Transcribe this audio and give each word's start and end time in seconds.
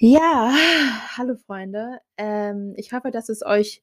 Ja, 0.00 0.54
hallo 1.16 1.34
Freunde. 1.34 1.98
Ähm, 2.16 2.72
ich 2.76 2.92
hoffe, 2.92 3.10
dass 3.10 3.28
es 3.28 3.44
euch 3.44 3.82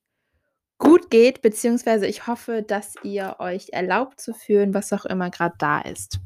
gut 0.77 1.09
geht, 1.09 1.41
beziehungsweise 1.41 2.07
ich 2.07 2.27
hoffe, 2.27 2.63
dass 2.63 2.95
ihr 3.03 3.35
euch 3.39 3.69
erlaubt 3.73 4.21
zu 4.21 4.33
fühlen, 4.33 4.73
was 4.73 4.93
auch 4.93 5.05
immer 5.05 5.29
gerade 5.29 5.55
da 5.57 5.81
ist. 5.81 6.19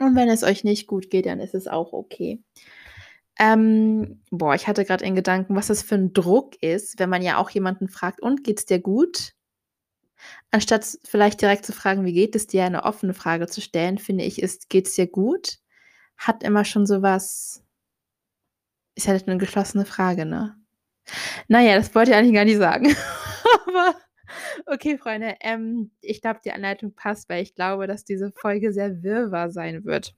Und 0.00 0.16
wenn 0.16 0.30
es 0.30 0.42
euch 0.42 0.64
nicht 0.64 0.86
gut 0.86 1.10
geht, 1.10 1.26
dann 1.26 1.40
ist 1.40 1.54
es 1.54 1.68
auch 1.68 1.92
okay. 1.92 2.42
Ähm, 3.38 4.22
boah, 4.30 4.54
ich 4.54 4.66
hatte 4.66 4.84
gerade 4.84 5.04
in 5.04 5.14
Gedanken, 5.14 5.56
was 5.56 5.66
das 5.66 5.82
für 5.82 5.96
ein 5.96 6.14
Druck 6.14 6.62
ist, 6.62 6.98
wenn 6.98 7.10
man 7.10 7.22
ja 7.22 7.36
auch 7.36 7.50
jemanden 7.50 7.88
fragt, 7.88 8.22
und 8.22 8.44
geht's 8.44 8.64
dir 8.64 8.80
gut? 8.80 9.34
Anstatt 10.50 10.98
vielleicht 11.04 11.42
direkt 11.42 11.66
zu 11.66 11.72
fragen, 11.72 12.06
wie 12.06 12.14
geht 12.14 12.34
es 12.34 12.46
dir, 12.46 12.64
eine 12.64 12.84
offene 12.84 13.12
Frage 13.12 13.46
zu 13.46 13.60
stellen, 13.60 13.98
finde 13.98 14.24
ich, 14.24 14.40
ist, 14.40 14.70
geht's 14.70 14.94
dir 14.94 15.06
gut? 15.06 15.58
Hat 16.16 16.42
immer 16.42 16.64
schon 16.64 16.86
so 16.86 17.02
was 17.02 17.61
ist 18.94 19.08
halt 19.08 19.26
eine 19.28 19.38
geschlossene 19.38 19.84
Frage, 19.84 20.26
ne? 20.26 20.56
Naja, 21.48 21.76
das 21.76 21.94
wollte 21.94 22.12
ich 22.12 22.16
eigentlich 22.16 22.34
gar 22.34 22.44
nicht 22.44 22.58
sagen. 22.58 22.94
Aber 23.66 23.94
okay, 24.66 24.98
Freunde, 24.98 25.36
ähm, 25.40 25.90
ich 26.00 26.20
glaube, 26.20 26.40
die 26.44 26.52
Anleitung 26.52 26.94
passt, 26.94 27.28
weil 27.28 27.42
ich 27.42 27.54
glaube, 27.54 27.86
dass 27.86 28.04
diese 28.04 28.32
Folge 28.32 28.72
sehr 28.72 29.02
wirrwarr 29.02 29.50
sein 29.50 29.84
wird. 29.84 30.14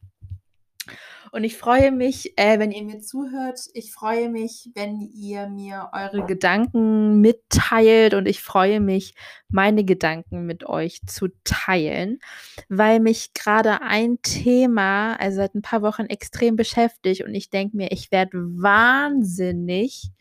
Und 1.32 1.42
ich 1.42 1.56
freue 1.56 1.90
mich, 1.90 2.38
äh, 2.38 2.60
wenn 2.60 2.70
ihr 2.70 2.84
mir 2.84 3.00
zuhört. 3.00 3.58
Ich 3.74 3.92
freue 3.92 4.28
mich, 4.28 4.70
wenn 4.74 5.00
ihr 5.00 5.48
mir 5.48 5.90
eure 5.92 6.24
Gedanken 6.26 7.20
mitteilt 7.20 8.14
und 8.14 8.26
ich 8.28 8.40
freue 8.40 8.78
mich, 8.78 9.14
meine 9.48 9.84
Gedanken 9.84 10.46
mit 10.46 10.64
euch 10.64 11.00
zu 11.06 11.28
teilen, 11.42 12.20
weil 12.68 13.00
mich 13.00 13.34
gerade 13.34 13.82
ein 13.82 14.22
Thema, 14.22 15.16
also 15.16 15.38
seit 15.38 15.56
ein 15.56 15.62
paar 15.62 15.82
Wochen 15.82 16.06
extrem 16.06 16.54
beschäftigt 16.54 17.22
und 17.22 17.34
ich 17.34 17.50
denke 17.50 17.76
mir, 17.76 17.90
ich 17.90 18.12
werde 18.12 18.38
wahnsinnig. 18.38 20.12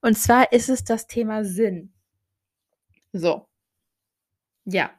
Und 0.00 0.16
zwar 0.16 0.50
ist 0.52 0.68
es 0.70 0.84
das 0.84 1.06
Thema 1.06 1.44
Sinn. 1.44 1.92
So. 3.12 3.46
Ja, 4.64 4.90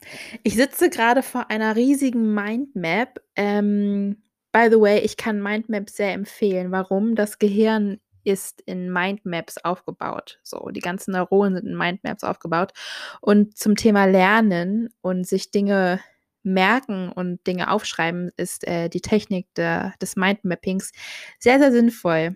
ich 0.44 0.56
sitze 0.56 0.89
gerade 0.89 1.23
vor 1.23 1.50
einer 1.50 1.75
riesigen 1.75 2.33
Mindmap. 2.33 3.19
Ähm, 3.36 4.23
By 4.53 4.67
the 4.70 4.80
way, 4.80 5.00
ich 5.00 5.17
kann 5.17 5.42
Mindmaps 5.42 5.97
sehr 5.97 6.14
empfehlen. 6.14 6.72
Warum? 6.72 7.16
Das 7.16 7.39
Gehirn 7.39 8.00
ist 8.23 8.61
in 8.61 8.94
Mindmaps 8.94 9.58
aufgebaut. 9.58 10.39
So, 10.44 10.70
die 10.70 10.80
ganzen 10.80 11.11
Neuronen 11.11 11.55
sind 11.55 11.66
in 11.67 11.75
Mindmaps 11.75 12.23
aufgebaut. 12.23 12.72
Und 13.20 13.58
zum 13.58 13.75
Thema 13.75 14.05
Lernen 14.05 14.89
und 15.02 15.28
sich 15.28 15.50
Dinge 15.50 16.00
merken 16.44 17.11
und 17.11 17.45
Dinge 17.48 17.72
aufschreiben, 17.72 18.31
ist 18.38 18.67
äh, 18.67 18.89
die 18.89 19.02
Technik 19.02 19.48
der, 19.55 19.95
des 20.00 20.16
Mindmappings 20.16 20.92
sehr, 21.39 21.58
sehr 21.58 21.72
sinnvoll. 21.72 22.36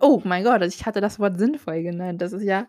Oh 0.00 0.22
mein 0.24 0.44
Gott, 0.44 0.62
ich 0.62 0.86
hatte 0.86 1.00
das 1.00 1.18
Wort 1.18 1.38
sinnvoll 1.38 1.82
genannt. 1.82 2.22
Das 2.22 2.32
ist 2.32 2.42
ja 2.44 2.68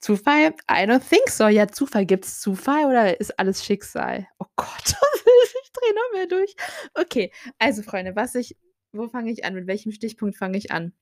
Zufall. 0.00 0.54
I 0.70 0.84
don't 0.86 1.00
think 1.08 1.28
so. 1.28 1.48
Ja, 1.48 1.68
Zufall. 1.68 2.06
Gibt 2.06 2.24
es 2.26 2.40
Zufall 2.40 2.86
oder 2.86 3.18
ist 3.20 3.38
alles 3.38 3.64
Schicksal? 3.64 4.26
Oh 4.38 4.46
Gott, 4.56 4.68
ich 5.64 5.72
drehe 5.72 5.94
noch 5.94 6.12
mehr 6.12 6.26
durch. 6.26 6.54
Okay, 6.94 7.32
also 7.58 7.82
Freunde, 7.82 8.16
was 8.16 8.34
ich, 8.34 8.56
wo 8.92 9.08
fange 9.08 9.30
ich 9.32 9.44
an? 9.44 9.54
Mit 9.54 9.66
welchem 9.66 9.92
Stichpunkt 9.92 10.36
fange 10.36 10.58
ich 10.58 10.70
an? 10.70 10.92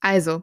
Also, 0.00 0.42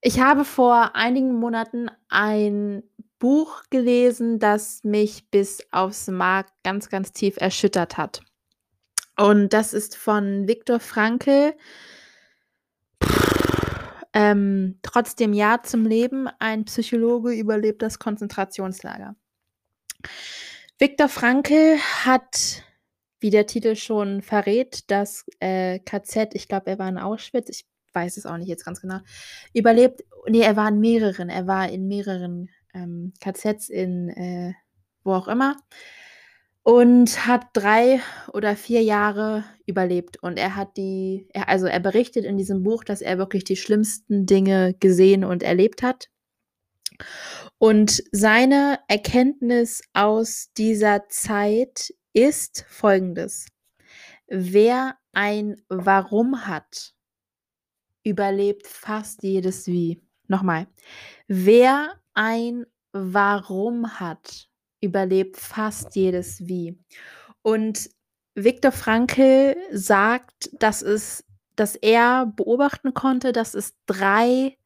ich 0.00 0.20
habe 0.20 0.44
vor 0.44 0.96
einigen 0.96 1.32
Monaten 1.38 1.88
ein 2.08 2.82
Buch 3.20 3.62
gelesen, 3.70 4.40
das 4.40 4.82
mich 4.82 5.30
bis 5.30 5.64
aufs 5.70 6.08
Mark 6.08 6.48
ganz, 6.64 6.88
ganz 6.88 7.12
tief 7.12 7.36
erschüttert 7.36 7.96
hat. 7.96 8.22
Und 9.16 9.52
das 9.52 9.72
ist 9.72 9.96
von 9.96 10.48
Viktor 10.48 10.80
Frankl. 10.80 11.54
Ähm, 14.14 14.78
trotzdem 14.82 15.32
Ja 15.32 15.62
zum 15.62 15.86
Leben. 15.86 16.28
Ein 16.38 16.64
Psychologe 16.64 17.32
überlebt 17.32 17.82
das 17.82 17.98
Konzentrationslager. 17.98 19.16
Viktor 20.78 21.08
Frankl 21.08 21.78
hat, 22.04 22.64
wie 23.20 23.30
der 23.30 23.46
Titel 23.46 23.76
schon 23.76 24.20
verrät, 24.22 24.90
das 24.90 25.24
äh, 25.40 25.78
KZ, 25.78 26.34
ich 26.34 26.48
glaube, 26.48 26.70
er 26.70 26.78
war 26.78 26.88
in 26.88 26.98
Auschwitz, 26.98 27.48
ich 27.48 27.66
weiß 27.92 28.16
es 28.16 28.26
auch 28.26 28.36
nicht 28.36 28.48
jetzt 28.48 28.64
ganz 28.64 28.80
genau, 28.80 28.98
überlebt. 29.52 30.02
Nee, 30.28 30.40
er 30.40 30.56
war 30.56 30.68
in 30.68 30.80
mehreren, 30.80 31.28
er 31.28 31.46
war 31.46 31.68
in 31.68 31.86
mehreren 31.86 32.50
ähm, 32.74 33.12
KZs 33.20 33.68
in 33.68 34.08
äh, 34.08 34.54
wo 35.04 35.14
auch 35.14 35.28
immer 35.28 35.56
und 36.64 37.26
hat 37.26 37.48
drei 37.54 38.00
oder 38.32 38.56
vier 38.56 38.82
Jahre 38.82 39.44
überlebt. 39.66 40.22
Und 40.22 40.38
er 40.38 40.54
hat 40.56 40.76
die, 40.76 41.26
er, 41.32 41.48
also 41.48 41.66
er 41.66 41.80
berichtet 41.80 42.24
in 42.24 42.38
diesem 42.38 42.62
Buch, 42.62 42.84
dass 42.84 43.02
er 43.02 43.18
wirklich 43.18 43.44
die 43.44 43.56
schlimmsten 43.56 44.26
Dinge 44.26 44.74
gesehen 44.78 45.24
und 45.24 45.42
erlebt 45.42 45.82
hat. 45.82 46.08
Und 47.58 48.02
seine 48.12 48.78
Erkenntnis 48.88 49.82
aus 49.92 50.50
dieser 50.56 51.08
Zeit 51.08 51.92
ist 52.12 52.64
folgendes. 52.68 53.46
Wer 54.28 54.96
ein 55.12 55.56
Warum 55.68 56.46
hat, 56.46 56.94
überlebt 58.04 58.66
fast 58.66 59.22
jedes 59.22 59.66
Wie. 59.66 60.00
Nochmal. 60.28 60.66
Wer 61.26 62.00
ein 62.14 62.66
Warum 62.92 63.98
hat, 64.00 64.48
überlebt 64.82 65.38
fast 65.38 65.96
jedes 65.96 66.46
Wie. 66.46 66.78
Und 67.40 67.88
Viktor 68.34 68.72
Frankl 68.72 69.56
sagt, 69.70 70.50
dass 70.52 70.82
es, 70.82 71.24
dass 71.56 71.76
er 71.76 72.26
beobachten 72.26 72.92
konnte, 72.92 73.32
dass 73.32 73.54
es 73.54 73.74
drei 73.86 74.56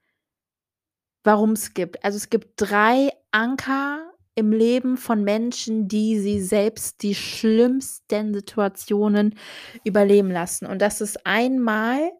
Warums 1.24 1.74
gibt. 1.74 2.04
Also 2.04 2.16
es 2.16 2.30
gibt 2.30 2.52
drei 2.56 3.10
Anker 3.32 4.12
im 4.36 4.52
Leben 4.52 4.96
von 4.96 5.24
Menschen, 5.24 5.88
die 5.88 6.18
sie 6.18 6.40
selbst 6.40 7.02
die 7.02 7.14
schlimmsten 7.14 8.34
Situationen 8.34 9.34
überleben 9.82 10.30
lassen. 10.30 10.66
Und 10.66 10.80
das 10.80 11.00
ist 11.00 11.26
einmal 11.26 12.12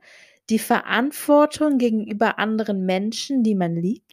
die 0.48 0.58
Verantwortung 0.58 1.78
gegenüber 1.78 2.38
anderen 2.38 2.86
Menschen, 2.86 3.42
die 3.42 3.54
man 3.54 3.76
liebt 3.76 4.05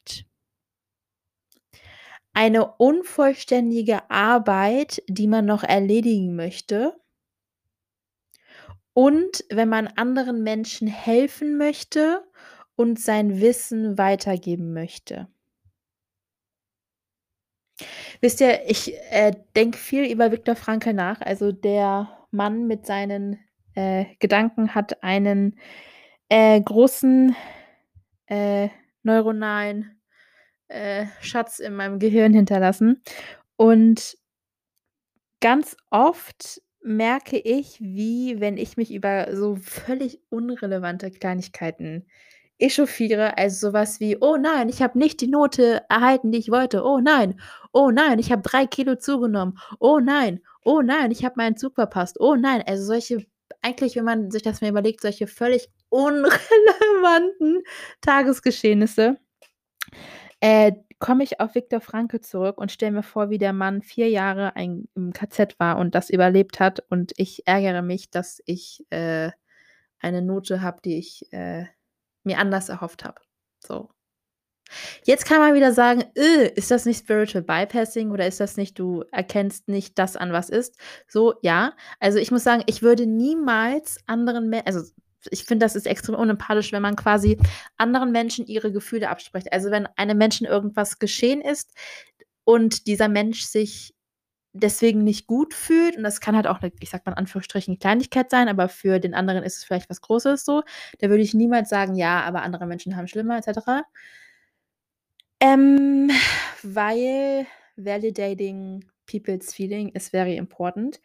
eine 2.34 2.74
unvollständige 2.76 4.10
Arbeit, 4.10 5.04
die 5.08 5.28
man 5.28 5.46
noch 5.46 5.64
erledigen 5.64 6.36
möchte. 6.36 7.00
Und 8.94 9.46
wenn 9.50 9.70
man 9.70 9.88
anderen 9.88 10.44
Menschen 10.44 10.88
helfen 10.88 11.58
möchte 11.58 12.24
und 12.76 13.00
sein 13.00 13.40
Wissen 13.40 13.98
weitergeben 13.98 14.74
möchte. 14.74 15.28
Wisst 18.22 18.42
ihr, 18.42 18.62
ich 18.68 18.94
äh, 19.10 19.34
denke 19.56 19.78
viel 19.78 20.06
über 20.12 20.32
Viktor 20.32 20.56
Frankl 20.56 20.94
nach. 20.94 21.22
Also 21.22 21.52
der 21.52 22.28
Mann 22.32 22.68
mit 22.68 22.86
seinen 22.86 23.40
äh, 23.76 24.06
Gedanken 24.20 24.76
hat 24.76 25.04
einen 25.04 25.58
äh, 26.30 26.62
großen 26.62 27.36
äh, 28.28 28.70
neuronalen 29.04 30.00
äh, 30.68 31.06
Schatz 31.22 31.60
in 31.60 31.76
meinem 31.76 32.00
Gehirn 32.00 32.34
hinterlassen. 32.34 33.02
Und 33.56 34.18
ganz 35.40 35.78
oft 35.90 36.62
merke 36.82 37.38
ich, 37.38 37.80
wie, 37.80 38.40
wenn 38.40 38.58
ich 38.58 38.78
mich 38.78 38.94
über 38.94 39.36
so 39.36 39.56
völlig 39.56 40.20
unrelevante 40.30 41.12
Kleinigkeiten 41.12 42.06
echauffiere, 42.60 43.38
also 43.38 43.70
sowas 43.70 44.00
wie, 44.00 44.18
oh 44.20 44.38
nein, 44.38 44.70
ich 44.70 44.82
habe 44.82 44.98
nicht 45.00 45.22
die 45.22 45.28
Note 45.28 45.84
erhalten, 45.90 46.32
die 46.32 46.40
ich 46.40 46.52
wollte. 46.52 46.84
Oh 46.84 47.00
nein, 47.00 47.40
oh 47.72 47.92
nein, 47.92 48.20
ich 48.20 48.32
habe 48.32 48.42
drei 48.42 48.66
Kilo 48.66 48.96
zugenommen. 48.96 49.58
Oh 49.80 50.00
nein, 50.00 50.42
oh 50.64 50.82
nein, 50.82 51.12
ich 51.12 51.26
habe 51.26 51.36
meinen 51.38 51.58
Zug 51.58 51.76
verpasst. 51.76 52.18
Oh 52.20 52.36
nein, 52.36 52.64
also 52.66 52.86
solche, 52.86 53.26
eigentlich, 53.62 53.96
wenn 53.96 54.06
man 54.06 54.32
sich 54.32 54.44
das 54.44 54.62
mal 54.62 54.70
überlegt, 54.70 55.02
solche 55.02 55.28
völlig 55.28 55.70
unrelevanten 55.90 57.64
Tagesgeschehnisse 58.02 59.18
äh, 60.44 60.74
komme 61.00 61.24
ich 61.24 61.40
auf 61.40 61.56
Viktor 61.56 61.80
Frankl 61.80 62.20
zurück 62.20 62.58
und 62.58 62.70
stelle 62.70 62.92
mir 62.92 63.04
vor, 63.04 63.30
wie 63.30 63.38
der 63.38 63.54
Mann 63.54 63.82
vier 63.82 64.10
Jahre 64.10 64.58
ein, 64.58 64.90
im 64.94 65.14
KZ 65.14 65.58
war 65.58 65.78
und 65.78 65.96
das 65.96 66.10
überlebt 66.10 66.60
hat. 66.60 66.84
Und 66.90 67.14
ich 67.16 67.48
ärgere 67.48 67.82
mich, 67.82 68.10
dass 68.10 68.42
ich 68.46 68.86
äh, 68.90 69.32
eine 70.00 70.22
Note 70.22 70.62
habe, 70.62 70.82
die 70.84 70.98
ich 70.98 71.32
äh, 71.32 71.66
mir 72.26 72.40
anders 72.40 72.68
erhofft 72.68 73.06
habe. 73.06 73.22
So. 73.66 73.90
Jetzt 75.06 75.26
kann 75.26 75.40
man 75.40 75.54
wieder 75.54 75.72
sagen, 75.72 76.04
äh, 76.16 76.50
ist 76.56 76.72
das 76.72 76.86
nicht 76.86 77.00
Spiritual 77.00 77.44
Bypassing 77.44 78.12
oder 78.12 78.28
ist 78.28 78.42
das 78.42 78.58
nicht, 78.58 78.78
du 78.78 79.06
erkennst 79.14 79.70
nicht 79.70 79.98
das 79.98 80.18
an, 80.18 80.34
was 80.34 80.50
ist? 80.50 80.78
So, 81.08 81.36
ja. 81.42 81.74
Also 82.02 82.18
ich 82.18 82.32
muss 82.32 82.44
sagen, 82.44 82.64
ich 82.66 82.82
würde 82.82 83.06
niemals 83.06 84.00
anderen, 84.08 84.50
Menschen, 84.50 84.68
also 84.68 84.92
ich 85.32 85.44
finde, 85.46 85.66
das 85.66 85.76
ist 85.76 85.88
extrem 85.88 86.16
unempathisch, 86.16 86.72
wenn 86.72 86.82
man 86.82 86.96
quasi 86.96 87.38
anderen 87.78 88.12
Menschen 88.12 88.46
ihre 88.46 88.72
Gefühle 88.72 89.10
abspricht. 89.10 89.52
Also 89.52 89.72
wenn 89.72 89.88
einem 89.96 90.18
Menschen 90.18 90.46
irgendwas 90.46 91.00
geschehen 91.00 91.42
ist 91.42 91.76
und 92.44 92.88
dieser 92.88 93.08
Mensch 93.08 93.44
sich 93.44 93.94
deswegen 94.54 95.04
nicht 95.04 95.28
gut 95.28 95.54
fühlt. 95.54 95.98
Und 95.98 96.04
das 96.04 96.22
kann 96.22 96.36
halt 96.36 96.48
auch 96.48 96.62
eine, 96.62 96.72
ich 96.80 96.90
sag 96.90 97.06
mal 97.06 97.14
in 97.14 97.18
Anführungsstrichen, 97.18 97.80
Kleinigkeit 97.80 98.30
sein, 98.30 98.48
aber 98.48 98.70
für 98.70 99.00
den 99.00 99.14
anderen 99.14 99.44
ist 99.44 99.58
es 99.58 99.64
vielleicht 99.64 99.90
was 99.90 100.02
Großes 100.02 100.46
so. 100.46 100.64
Da 101.00 101.10
würde 101.10 101.24
ich 101.24 101.34
niemals 101.34 101.70
sagen, 101.70 101.96
ja, 101.96 102.22
aber 102.22 102.44
andere 102.44 102.68
Menschen 102.68 102.96
haben 102.96 103.08
schlimmer, 103.08 103.38
etc. 103.38 103.84
Ähm, 105.40 106.12
weil 106.62 107.48
validating 107.76 108.86
people's 109.08 109.54
feeling 109.54 109.90
is 109.90 110.10
very 110.10 110.38
important. 110.38 111.02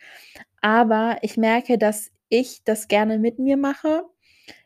Aber 0.61 1.19
ich 1.23 1.37
merke, 1.37 1.79
dass 1.79 2.11
ich 2.29 2.63
das 2.65 2.89
gerne 2.89 3.19
mit 3.19 3.39
mir 3.39 3.57
mache, 3.57 4.05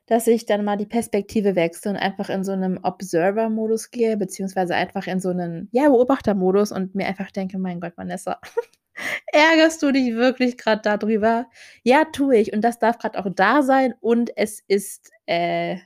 dass 0.06 0.26
ich 0.26 0.46
dann 0.46 0.64
mal 0.64 0.76
die 0.76 0.86
Perspektive 0.86 1.56
wechsle 1.56 1.92
und 1.92 1.96
einfach 1.96 2.28
in 2.28 2.44
so 2.44 2.52
einem 2.52 2.78
Observer-Modus 2.82 3.90
gehe, 3.90 4.16
beziehungsweise 4.16 4.74
einfach 4.74 5.06
in 5.06 5.20
so 5.20 5.30
einen, 5.30 5.68
ja, 5.72 5.88
Beobachter-Modus 5.88 6.72
und 6.72 6.94
mir 6.94 7.06
einfach 7.06 7.30
denke, 7.30 7.58
mein 7.58 7.80
Gott, 7.80 7.96
Vanessa, 7.96 8.38
ärgerst 9.32 9.82
du 9.82 9.92
dich 9.92 10.14
wirklich 10.14 10.58
gerade 10.58 10.82
darüber? 10.82 11.46
Ja, 11.84 12.04
tue 12.04 12.36
ich. 12.36 12.52
Und 12.52 12.62
das 12.62 12.78
darf 12.78 12.98
gerade 12.98 13.18
auch 13.18 13.28
da 13.34 13.62
sein 13.62 13.94
und 14.00 14.36
es 14.36 14.62
ist, 14.68 15.10
äh, 15.26 15.78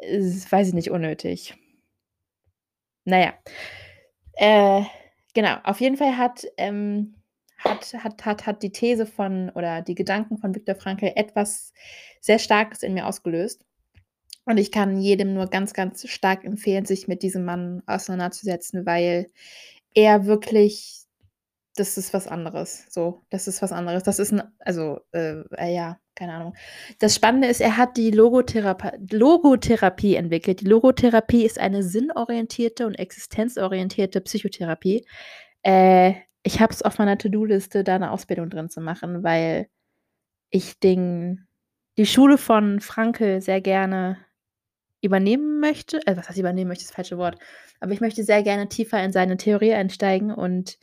ist, 0.00 0.50
weiß 0.50 0.68
ich 0.68 0.74
nicht, 0.74 0.90
unnötig. 0.90 1.54
Naja. 3.04 3.34
Äh, 4.34 4.82
genau, 5.34 5.56
auf 5.64 5.80
jeden 5.80 5.96
Fall 5.96 6.16
hat, 6.16 6.46
ähm, 6.56 7.14
hat, 7.64 7.92
hat, 7.94 8.24
hat, 8.24 8.46
hat 8.46 8.62
die 8.62 8.72
These 8.72 9.06
von 9.06 9.50
oder 9.50 9.82
die 9.82 9.94
Gedanken 9.94 10.38
von 10.38 10.54
Viktor 10.54 10.74
Frankl 10.74 11.12
etwas 11.14 11.72
sehr 12.20 12.38
Starkes 12.38 12.82
in 12.82 12.94
mir 12.94 13.06
ausgelöst. 13.06 13.64
Und 14.44 14.56
ich 14.56 14.72
kann 14.72 14.98
jedem 14.98 15.34
nur 15.34 15.46
ganz, 15.46 15.72
ganz 15.72 16.08
stark 16.08 16.44
empfehlen, 16.44 16.84
sich 16.84 17.06
mit 17.06 17.22
diesem 17.22 17.44
Mann 17.44 17.82
auseinanderzusetzen, 17.86 18.86
weil 18.86 19.28
er 19.94 20.26
wirklich 20.26 21.02
das 21.76 21.96
ist 21.96 22.12
was 22.12 22.28
anderes. 22.28 22.86
So, 22.90 23.22
das 23.30 23.48
ist 23.48 23.62
was 23.62 23.72
anderes. 23.72 24.02
Das 24.02 24.18
ist 24.18 24.32
ein, 24.32 24.42
also, 24.58 25.00
äh, 25.12 25.40
äh, 25.56 25.74
ja, 25.74 25.98
keine 26.14 26.34
Ahnung. 26.34 26.54
Das 26.98 27.14
Spannende 27.14 27.48
ist, 27.48 27.60
er 27.60 27.76
hat 27.76 27.96
die 27.96 28.10
Logotherapie, 28.10 28.90
Logotherapie 29.10 30.16
entwickelt. 30.16 30.60
Die 30.60 30.66
Logotherapie 30.66 31.44
ist 31.44 31.58
eine 31.58 31.82
sinnorientierte 31.82 32.86
und 32.86 32.94
existenzorientierte 32.94 34.20
Psychotherapie. 34.20 35.06
Äh, 35.62 36.14
ich 36.42 36.60
habe 36.60 36.72
es 36.72 36.82
auf 36.82 36.98
meiner 36.98 37.18
To-Do-Liste, 37.18 37.84
da 37.84 37.94
eine 37.94 38.10
Ausbildung 38.10 38.50
drin 38.50 38.68
zu 38.68 38.80
machen, 38.80 39.22
weil 39.22 39.68
ich 40.50 40.78
den, 40.78 41.46
die 41.96 42.06
Schule 42.06 42.38
von 42.38 42.80
Frankel 42.80 43.40
sehr 43.40 43.60
gerne 43.60 44.18
übernehmen 45.00 45.60
möchte. 45.60 46.04
Äh, 46.06 46.16
was 46.16 46.28
heißt 46.28 46.38
übernehmen 46.38 46.68
möchte, 46.68 46.82
ist 46.82 46.90
das 46.90 46.96
falsche 46.96 47.18
Wort. 47.18 47.38
Aber 47.80 47.92
ich 47.92 48.00
möchte 48.00 48.24
sehr 48.24 48.42
gerne 48.42 48.68
tiefer 48.68 49.02
in 49.02 49.12
seine 49.12 49.36
Theorie 49.36 49.74
einsteigen 49.74 50.32
und 50.32 50.78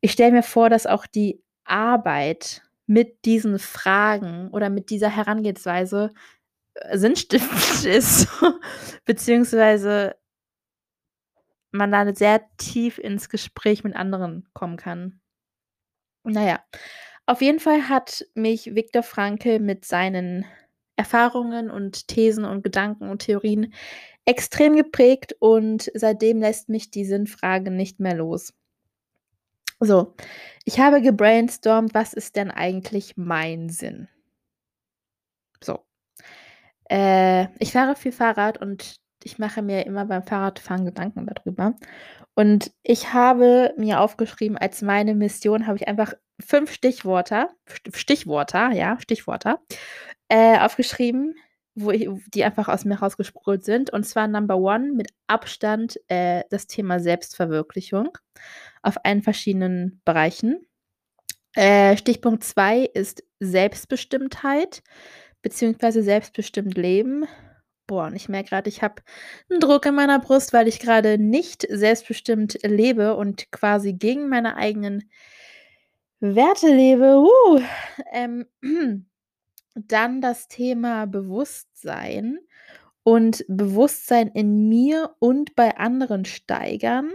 ich 0.00 0.12
stelle 0.12 0.32
mir 0.32 0.42
vor, 0.42 0.70
dass 0.70 0.86
auch 0.86 1.06
die 1.06 1.42
Arbeit 1.64 2.62
mit 2.86 3.24
diesen 3.24 3.58
Fragen 3.58 4.48
oder 4.50 4.70
mit 4.70 4.90
dieser 4.90 5.14
Herangehensweise 5.14 6.12
äh, 6.74 6.98
sinnstiftend 6.98 7.84
ist, 7.92 8.28
beziehungsweise 9.04 10.16
man 11.70 11.92
da 11.92 12.14
sehr 12.14 12.42
tief 12.56 12.98
ins 12.98 13.28
Gespräch 13.28 13.84
mit 13.84 13.94
anderen 13.94 14.48
kommen 14.52 14.76
kann. 14.76 15.20
Naja, 16.24 16.60
auf 17.26 17.42
jeden 17.42 17.60
Fall 17.60 17.88
hat 17.88 18.26
mich 18.34 18.74
Viktor 18.74 19.02
Frankl 19.02 19.60
mit 19.60 19.84
seinen 19.84 20.46
Erfahrungen 20.96 21.70
und 21.70 22.08
Thesen 22.08 22.44
und 22.44 22.62
Gedanken 22.64 23.08
und 23.08 23.20
Theorien 23.20 23.72
extrem 24.24 24.76
geprägt 24.76 25.34
und 25.38 25.90
seitdem 25.94 26.40
lässt 26.40 26.68
mich 26.68 26.90
die 26.90 27.04
Sinnfrage 27.04 27.70
nicht 27.70 28.00
mehr 28.00 28.14
los. 28.14 28.52
So, 29.80 30.14
ich 30.64 30.80
habe 30.80 31.00
gebrainstormt, 31.00 31.94
was 31.94 32.12
ist 32.12 32.36
denn 32.36 32.50
eigentlich 32.50 33.16
mein 33.16 33.68
Sinn? 33.68 34.08
So. 35.62 35.84
Äh, 36.90 37.46
ich 37.58 37.72
fahre 37.72 37.94
viel 37.94 38.12
Fahrrad 38.12 38.58
und 38.60 38.96
ich 39.24 39.38
mache 39.38 39.62
mir 39.62 39.86
immer 39.86 40.04
beim 40.04 40.22
Fahrradfahren 40.22 40.84
Gedanken 40.84 41.26
darüber. 41.26 41.74
Und 42.34 42.70
ich 42.82 43.12
habe 43.12 43.74
mir 43.76 44.00
aufgeschrieben, 44.00 44.56
als 44.56 44.82
meine 44.82 45.14
Mission 45.14 45.66
habe 45.66 45.76
ich 45.76 45.88
einfach 45.88 46.14
fünf 46.40 46.72
Stichworte, 46.72 47.48
Stichworte, 47.92 48.70
ja, 48.74 48.98
Stichworte, 49.00 49.58
äh, 50.28 50.58
aufgeschrieben, 50.58 51.34
wo 51.74 51.90
ich, 51.90 52.08
die 52.32 52.44
einfach 52.44 52.68
aus 52.68 52.84
mir 52.84 52.98
rausgesprudelt 52.98 53.64
sind. 53.64 53.90
Und 53.92 54.04
zwar 54.04 54.28
Number 54.28 54.56
One 54.56 54.92
mit 54.92 55.10
Abstand 55.26 55.98
äh, 56.08 56.44
das 56.50 56.66
Thema 56.66 57.00
Selbstverwirklichung 57.00 58.16
auf 58.82 59.04
allen 59.04 59.22
verschiedenen 59.22 60.00
Bereichen. 60.04 60.64
Äh, 61.54 61.96
Stichpunkt 61.96 62.44
2 62.44 62.82
ist 62.82 63.24
Selbstbestimmtheit 63.40 64.82
beziehungsweise 65.42 66.02
selbstbestimmt 66.02 66.76
Leben. 66.76 67.26
Boah, 67.88 68.06
und 68.06 68.16
ich 68.16 68.28
merke 68.28 68.50
gerade, 68.50 68.68
ich 68.68 68.82
habe 68.82 69.02
einen 69.50 69.60
Druck 69.60 69.86
in 69.86 69.94
meiner 69.94 70.18
Brust, 70.20 70.52
weil 70.52 70.68
ich 70.68 70.78
gerade 70.78 71.16
nicht 71.18 71.66
selbstbestimmt 71.70 72.58
lebe 72.62 73.16
und 73.16 73.50
quasi 73.50 73.94
gegen 73.94 74.28
meine 74.28 74.56
eigenen 74.56 75.10
Werte 76.20 76.68
lebe. 76.68 77.18
Uh, 77.18 77.60
ähm, 78.12 78.46
dann 79.74 80.20
das 80.20 80.48
Thema 80.48 81.06
Bewusstsein 81.06 82.38
und 83.04 83.42
Bewusstsein 83.48 84.28
in 84.28 84.68
mir 84.68 85.14
und 85.18 85.56
bei 85.56 85.78
anderen 85.78 86.26
steigern. 86.26 87.14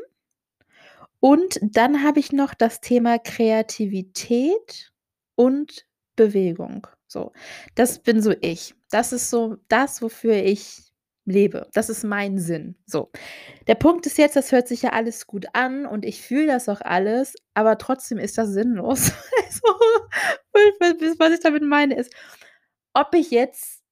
Und 1.19 1.59
dann 1.61 2.03
habe 2.03 2.19
ich 2.19 2.31
noch 2.31 2.55
das 2.55 2.81
Thema 2.81 3.19
Kreativität 3.19 4.91
und 5.35 5.85
Bewegung. 6.15 6.87
So, 7.13 7.31
das 7.75 7.99
bin 7.99 8.21
so 8.23 8.33
ich. 8.41 8.73
Das 8.89 9.13
ist 9.13 9.29
so 9.29 9.57
das, 9.67 10.01
wofür 10.01 10.33
ich 10.33 10.91
lebe. 11.25 11.69
Das 11.73 11.89
ist 11.89 12.03
mein 12.03 12.39
Sinn. 12.39 12.75
So. 12.87 13.11
Der 13.67 13.75
Punkt 13.75 14.07
ist 14.07 14.17
jetzt, 14.17 14.35
das 14.35 14.51
hört 14.51 14.67
sich 14.67 14.81
ja 14.81 14.89
alles 14.93 15.27
gut 15.27 15.45
an 15.53 15.85
und 15.85 16.05
ich 16.05 16.21
fühle 16.21 16.47
das 16.47 16.67
auch 16.67 16.81
alles, 16.81 17.35
aber 17.53 17.77
trotzdem 17.77 18.17
ist 18.17 18.39
das 18.39 18.49
sinnlos. 18.49 19.11
also, 19.45 21.19
was 21.19 21.33
ich 21.33 21.39
damit 21.39 21.61
meine 21.61 21.95
ist, 21.95 22.11
ob 22.95 23.13
ich 23.13 23.29
jetzt 23.29 23.83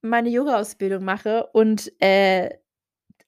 meine 0.00 0.30
Yoga-Ausbildung 0.30 1.04
mache 1.04 1.46
und 1.52 1.92
äh, 2.00 2.56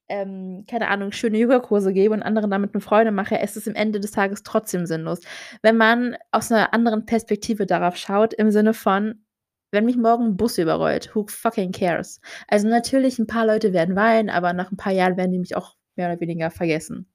ähm, 0.09 0.65
keine 0.69 0.89
Ahnung, 0.89 1.11
schöne 1.11 1.37
Yogakurse 1.37 1.93
gebe 1.93 2.13
und 2.13 2.23
anderen 2.23 2.51
damit 2.51 2.73
eine 2.73 2.81
Freude 2.81 3.11
mache, 3.11 3.35
ist 3.37 3.57
es 3.57 3.67
am 3.67 3.75
Ende 3.75 3.99
des 3.99 4.11
Tages 4.11 4.43
trotzdem 4.43 4.85
sinnlos. 4.85 5.21
Wenn 5.61 5.77
man 5.77 6.17
aus 6.31 6.51
einer 6.51 6.73
anderen 6.73 7.05
Perspektive 7.05 7.65
darauf 7.65 7.95
schaut, 7.97 8.33
im 8.33 8.51
Sinne 8.51 8.73
von, 8.73 9.23
wenn 9.71 9.85
mich 9.85 9.97
morgen 9.97 10.25
ein 10.25 10.37
Bus 10.37 10.57
überrollt, 10.57 11.15
who 11.15 11.25
fucking 11.27 11.71
cares? 11.71 12.21
Also 12.47 12.67
natürlich, 12.67 13.17
ein 13.17 13.27
paar 13.27 13.45
Leute 13.45 13.73
werden 13.73 13.95
weinen, 13.95 14.29
aber 14.29 14.53
nach 14.53 14.71
ein 14.71 14.77
paar 14.77 14.93
Jahren 14.93 15.17
werden 15.17 15.31
die 15.31 15.39
mich 15.39 15.55
auch 15.55 15.75
mehr 15.95 16.09
oder 16.11 16.19
weniger 16.19 16.51
vergessen. 16.51 17.07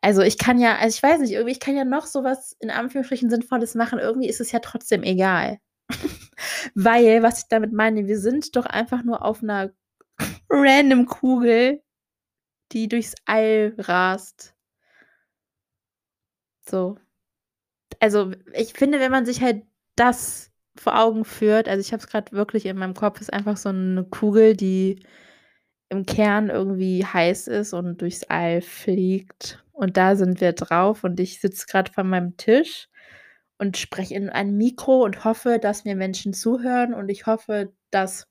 Also 0.00 0.22
ich 0.22 0.36
kann 0.38 0.58
ja, 0.58 0.76
also 0.78 0.96
ich 0.96 1.02
weiß 1.02 1.20
nicht, 1.20 1.32
irgendwie, 1.32 1.52
ich 1.52 1.60
kann 1.60 1.76
ja 1.76 1.84
noch 1.84 2.06
sowas 2.06 2.56
in 2.60 2.70
Anführungsstrichen 2.70 3.30
Sinnvolles 3.30 3.74
machen, 3.74 3.98
irgendwie 4.00 4.28
ist 4.28 4.40
es 4.40 4.50
ja 4.50 4.58
trotzdem 4.58 5.02
egal. 5.04 5.58
Weil, 6.74 7.22
was 7.22 7.40
ich 7.40 7.48
damit 7.48 7.72
meine, 7.72 8.06
wir 8.06 8.18
sind 8.18 8.56
doch 8.56 8.66
einfach 8.66 9.04
nur 9.04 9.24
auf 9.24 9.42
einer 9.42 9.72
random 10.52 11.06
Kugel, 11.06 11.82
die 12.72 12.88
durchs 12.88 13.14
All 13.26 13.74
rast. 13.78 14.54
So. 16.68 16.96
Also, 18.00 18.32
ich 18.54 18.72
finde, 18.74 19.00
wenn 19.00 19.12
man 19.12 19.26
sich 19.26 19.42
halt 19.42 19.64
das 19.96 20.50
vor 20.76 20.98
Augen 20.98 21.24
führt, 21.24 21.68
also 21.68 21.80
ich 21.80 21.92
habe 21.92 22.02
es 22.02 22.08
gerade 22.08 22.32
wirklich 22.32 22.66
in 22.66 22.78
meinem 22.78 22.94
Kopf, 22.94 23.20
ist 23.20 23.32
einfach 23.32 23.56
so 23.56 23.68
eine 23.70 24.04
Kugel, 24.04 24.56
die 24.56 25.00
im 25.90 26.06
Kern 26.06 26.48
irgendwie 26.50 27.04
heiß 27.04 27.48
ist 27.48 27.74
und 27.74 28.00
durchs 28.00 28.24
All 28.24 28.62
fliegt. 28.62 29.64
Und 29.72 29.96
da 29.96 30.16
sind 30.16 30.40
wir 30.40 30.52
drauf 30.52 31.04
und 31.04 31.20
ich 31.20 31.40
sitze 31.40 31.66
gerade 31.66 31.92
vor 31.92 32.04
meinem 32.04 32.36
Tisch 32.36 32.88
und 33.58 33.76
spreche 33.76 34.14
in 34.14 34.30
ein 34.30 34.56
Mikro 34.56 35.04
und 35.04 35.24
hoffe, 35.24 35.58
dass 35.60 35.84
mir 35.84 35.96
Menschen 35.96 36.32
zuhören 36.34 36.94
und 36.94 37.08
ich 37.10 37.26
hoffe, 37.26 37.72
dass 37.90 38.26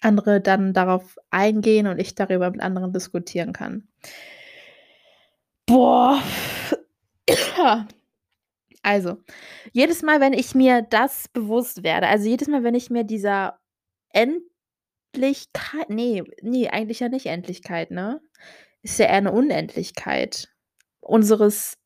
andere 0.00 0.40
dann 0.40 0.72
darauf 0.72 1.16
eingehen 1.30 1.86
und 1.86 1.98
ich 1.98 2.14
darüber 2.14 2.50
mit 2.50 2.60
anderen 2.60 2.92
diskutieren 2.92 3.52
kann. 3.52 3.88
Boah. 5.66 6.22
Also, 8.82 9.16
jedes 9.72 10.02
Mal, 10.02 10.20
wenn 10.20 10.32
ich 10.32 10.54
mir 10.54 10.80
das 10.80 11.26
bewusst 11.26 11.82
werde, 11.82 12.06
also 12.06 12.28
jedes 12.28 12.46
Mal, 12.46 12.62
wenn 12.62 12.76
ich 12.76 12.88
mir 12.88 13.02
dieser 13.02 13.58
Endlichkeit, 14.10 15.90
nee, 15.90 16.22
nee, 16.40 16.68
eigentlich 16.68 17.00
ja 17.00 17.08
nicht 17.08 17.26
Endlichkeit, 17.26 17.90
ne? 17.90 18.20
Ist 18.82 19.00
ja 19.00 19.06
eher 19.06 19.14
eine 19.14 19.32
Unendlichkeit 19.32 20.54
unseres 21.00 21.78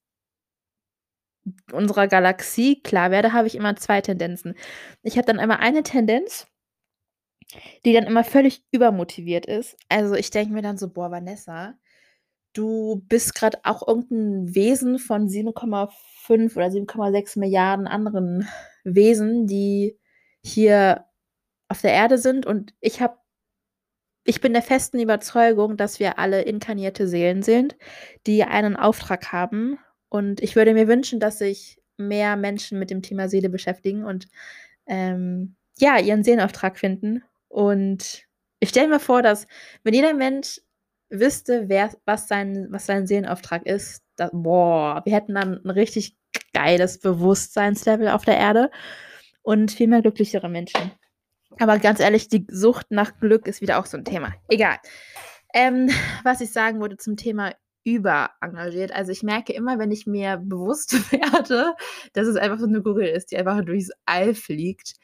unserer 1.72 2.08
Galaxie 2.08 2.82
klar 2.82 3.10
werde, 3.10 3.32
habe 3.32 3.46
ich 3.46 3.54
immer 3.54 3.76
zwei 3.76 4.00
Tendenzen. 4.00 4.54
Ich 5.02 5.16
habe 5.16 5.26
dann 5.26 5.38
einmal 5.38 5.58
eine 5.58 5.82
Tendenz, 5.82 6.46
die 7.84 7.92
dann 7.92 8.04
immer 8.04 8.24
völlig 8.24 8.62
übermotiviert 8.70 9.46
ist. 9.46 9.76
Also 9.88 10.14
ich 10.14 10.30
denke 10.30 10.52
mir 10.52 10.62
dann 10.62 10.78
so, 10.78 10.88
boah, 10.88 11.10
Vanessa, 11.10 11.74
du 12.52 13.02
bist 13.08 13.34
gerade 13.34 13.58
auch 13.64 13.86
irgendein 13.86 14.54
Wesen 14.54 14.98
von 14.98 15.28
7,5 15.28 16.56
oder 16.56 16.66
7,6 16.66 17.38
Milliarden 17.38 17.86
anderen 17.86 18.48
Wesen, 18.84 19.46
die 19.46 19.98
hier 20.42 21.06
auf 21.68 21.80
der 21.80 21.92
Erde 21.92 22.18
sind. 22.18 22.46
Und 22.46 22.74
ich 22.80 23.00
habe 23.00 23.18
ich 24.24 24.40
bin 24.40 24.52
der 24.52 24.62
festen 24.62 25.00
Überzeugung, 25.00 25.76
dass 25.76 25.98
wir 25.98 26.18
alle 26.18 26.42
inkarnierte 26.42 27.08
Seelen 27.08 27.42
sind, 27.42 27.76
die 28.26 28.44
einen 28.44 28.76
Auftrag 28.76 29.32
haben. 29.32 29.78
Und 30.08 30.42
ich 30.42 30.56
würde 30.56 30.74
mir 30.74 30.88
wünschen, 30.88 31.20
dass 31.20 31.38
sich 31.38 31.80
mehr 31.96 32.36
Menschen 32.36 32.78
mit 32.78 32.90
dem 32.90 33.02
Thema 33.02 33.28
Seele 33.28 33.48
beschäftigen 33.48 34.04
und, 34.04 34.28
ähm, 34.86 35.56
ja, 35.78 35.98
ihren 35.98 36.22
Seelenauftrag 36.22 36.78
finden 36.78 37.22
und 37.50 38.24
ich 38.60 38.70
stelle 38.70 38.88
mir 38.88 39.00
vor, 39.00 39.22
dass 39.22 39.48
wenn 39.84 39.94
jeder 39.94 40.14
Mensch 40.14 40.60
wüsste, 41.10 41.64
wer 41.68 41.90
was 42.06 42.28
sein 42.28 42.68
was 42.70 42.86
sein 42.86 43.06
Seelenauftrag 43.08 43.66
ist, 43.66 44.02
da 44.16 44.30
boah, 44.32 45.02
wir 45.06 45.14
hätten 45.14 45.34
dann 45.36 45.58
'n 45.64 45.70
richtig 45.70 46.16
geiles 46.54 47.00
Bewusstseinslevel 47.00 48.08
auf 48.10 48.24
der 48.26 48.38
Erde 48.38 48.70
und 49.42 49.72
viel 49.72 49.88
mehr 49.88 50.02
glücklichere 50.02 50.48
Menschen. 50.50 50.92
Aber 51.60 51.78
ganz 51.80 52.00
ehrlich, 52.00 52.28
die 52.28 52.46
Sucht 52.50 52.88
nach 52.90 53.18
Glück 53.20 53.46
ist 53.48 53.62
wieder 53.62 53.78
auch 53.80 53.86
so 53.86 53.96
'n 53.98 54.04
Thema. 54.06 54.34
Egal. 54.50 54.78
Ähm, 55.54 55.90
was 56.24 56.40
ich 56.42 56.52
sagen 56.52 56.80
wollte 56.80 56.98
zum 56.98 57.16
Thema 57.18 57.54
überengagiert. 57.84 58.92
Also, 58.92 59.12
ich 59.12 59.22
merke 59.24 59.52
immer, 59.54 59.78
wenn 59.80 59.92
ich 59.92 60.06
mir 60.06 60.38
bewusst 60.38 60.92
werde, 61.12 61.74
dass 62.14 62.28
es 62.28 62.36
einfach 62.36 62.58
so 62.60 62.66
'ne 62.66 62.82
Kugel 62.82 63.06
ist, 63.08 63.32
die 63.32 63.38
einfach 63.38 63.64
durchs 63.64 63.90
All 64.06 64.34
fliegt, 64.34 64.94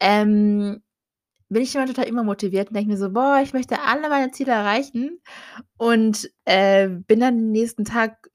ähm, 0.00 0.82
bin 1.50 1.62
ich 1.62 1.74
immer 1.74 1.86
total 1.86 2.08
übermotiviert 2.08 2.68
und 2.70 2.74
denke 2.76 2.90
mir 2.92 2.98
so: 2.98 3.10
„Boah, 3.12 3.40
ich 3.42 3.52
möchte 3.54 3.80
alle 3.82 4.08
meine 4.08 4.30
Ziele 4.32 4.52
erreichen“ 4.52 5.20
und, 5.78 6.30
äh, 6.46 6.88
bin 6.88 7.20
dann 7.20 7.36
den 7.38 7.52
nächsten 7.52 7.84
Tag 7.86 8.30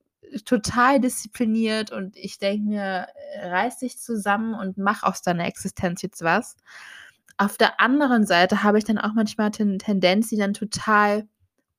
total 0.46 1.00
diszipliniert 1.02 1.92
und 1.92 2.18
ich 2.18 2.40
denke 2.40 2.68
mir: 2.70 3.08
„Äh, 3.36 3.48
reiß 3.50 3.80
dich 3.80 4.00
zusammen 4.00 4.56
und 4.56 4.78
mach 4.78 5.04
aus 5.04 5.22
deiner 5.24 5.48
Existenz 5.48 6.02
jetzt 6.04 6.24
was.“ 6.24 6.58
Auf 7.38 7.58
der 7.58 7.80
anderen 7.82 8.26
Seite 8.28 8.64
habe 8.64 8.78
ich 8.80 8.86
dann 8.86 8.98
auch 9.00 9.14
manchmal 9.16 9.52
Ten 9.52 9.80
Tendenz, 9.80 10.30
die 10.30 10.38
dann 10.38 10.54
total 10.54 11.28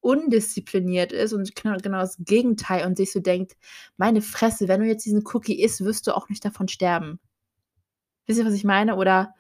undiszipliniert 0.02 1.12
ist 1.12 1.32
und 1.34 1.54
genau 1.56 1.76
genau 1.78 2.00
das 2.00 2.16
Gegenteil 2.20 2.86
und 2.86 2.96
sich 2.98 3.12
so 3.12 3.20
denkt: 3.20 3.54
„Meine 3.98 4.22
Fresse, 4.22 4.68
wenn 4.68 4.80
du 4.82 4.86
jetzt 4.88 5.06
diesen 5.06 5.24
Cookie 5.34 5.62
isst, 5.62 5.84
wirst 5.84 6.06
du 6.08 6.16
auch 6.16 6.28
nicht 6.30 6.44
davon 6.44 6.68
sterben.“ 6.68 7.18
Wisst 8.28 8.38
ihr, 8.38 8.46
was 8.46 8.54
ich 8.54 8.64
meine? 8.64 8.96
Oder: 8.96 9.34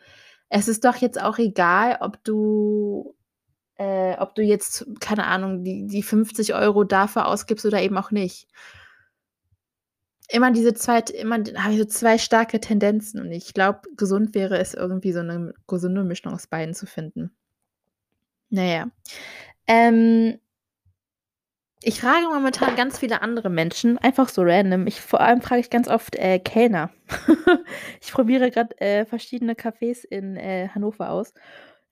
„Es 0.56 0.68
ist 0.68 0.84
doch 0.84 0.94
jetzt 0.96 1.20
auch 1.20 1.38
egal, 1.38 1.98
ob 2.00 2.22
du 2.22 3.16
äh, 3.78 4.16
ob 4.18 4.34
du 4.36 4.42
jetzt, 4.42 4.86
keine 5.00 5.26
Ahnung, 5.26 5.64
die 5.64 5.86
die 5.86 6.02
50 6.02 6.54
€ 6.54 6.84
dafür 6.84 7.26
ausgibst 7.28 7.66
oder 7.66 7.82
eben 7.82 7.98
auch 7.98 8.10
nicht.“ 8.12 8.44
Immer 10.30 10.52
diese 10.52 10.72
zweit 10.72 11.10
immer 11.10 11.36
habe 11.58 11.72
ich 11.74 11.78
so 11.78 11.84
2 11.84 12.16
starke 12.16 12.58
Tendenzen 12.60 13.20
und 13.20 13.30
ich 13.30 13.52
glaube, 13.52 13.80
gesund 13.96 14.34
wäre 14.34 14.58
es 14.58 14.72
irgendwie 14.72 15.12
so 15.12 15.22
'ne 15.22 15.52
gesunde 15.66 16.02
Mischung 16.02 16.32
aus 16.32 16.46
beiden 16.46 16.74
zu 16.74 16.86
finden. 16.86 17.30
Na 18.52 18.62
ja. 18.64 18.90
Ähm 19.66 20.38
ich 21.84 22.00
frage 22.00 22.26
momentan 22.32 22.76
ganz 22.76 22.98
viele 22.98 23.22
andere 23.22 23.50
Menschen, 23.50 23.98
einfach 23.98 24.28
so 24.28 24.42
random. 24.42 24.86
Ich 24.86 25.00
vor 25.00 25.20
allem 25.20 25.42
frage 25.42 25.60
ich 25.60 25.70
ganz 25.70 25.88
oft, 25.88 26.16
äh, 26.16 26.38
Kellner. 26.38 26.90
Ich 28.02 28.12
probiere 28.12 28.50
grad, 28.50 28.80
äh, 28.80 29.06
verschiedene 29.06 29.54
Cafés 29.54 30.04
in, 30.04 30.36
äh, 30.36 30.68
Hannover 30.74 31.10
aus. 31.10 31.32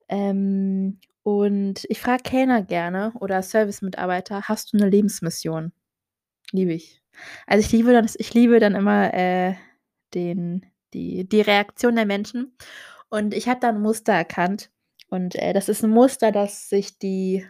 Ähm, 0.08 1.00
und 1.25 1.84
ich 1.88 2.00
frage 2.00 2.22
Kellner 2.25 2.62
gerne 2.62 3.12
oder 3.20 3.42
Servicemitarbeiter: 3.42 4.42
„Hast 4.49 4.72
du 4.72 4.76
'ne 4.78 4.88
Lebensmission?“ 4.90 5.72
Liebe 6.52 6.72
ich. 6.75 7.02
Also, 7.46 7.66
ich 7.66 7.72
liebe 7.72 7.92
das 7.94 8.16
ich 8.18 8.34
liebe 8.34 8.61
dann 8.61 8.75
immer, 8.76 9.14
äh, 9.14 9.54
den 10.14 10.66
die 10.94 11.28
die 11.28 11.42
Reaktion 11.42 11.96
der 11.96 12.06
Menschen 12.06 12.56
und 13.11 13.34
ich 13.34 13.49
habe 13.49 13.61
da 13.61 13.70
'n 13.70 13.80
Muster 13.82 14.12
erkannt 14.14 14.70
und, 15.11 15.37
äh, 15.37 15.52
das 15.54 15.68
ist 15.70 15.84
'n 15.84 15.90
Muster, 15.90 16.32
das 16.32 16.68
sich 16.70 16.99
die, 17.00 17.46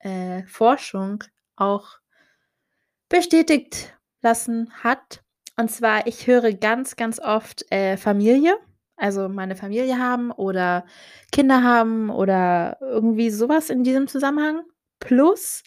äh, 0.00 0.44
Forschung 0.46 1.24
auch 1.56 1.98
bestätigt 3.12 3.94
lassen 4.22 4.70
hat. 4.82 5.22
Und 5.56 5.70
zwar, 5.70 6.06
ich 6.06 6.26
höre 6.26 6.52
ganz, 6.52 6.96
ganz 6.96 7.20
oft, 7.20 7.70
äh, 7.70 7.96
Familie, 7.96 8.56
also 8.96 9.28
meine 9.28 9.56
Familie 9.56 9.98
haben 9.98 10.30
oder 10.32 10.84
Kinder 11.32 11.62
haben 11.62 12.10
oder 12.10 12.78
irgendwie 12.80 13.30
so 13.30 13.48
was 13.48 13.70
in 13.70 13.84
diesem 13.84 14.08
Zusammenhang 14.08 14.62
plus, 15.00 15.62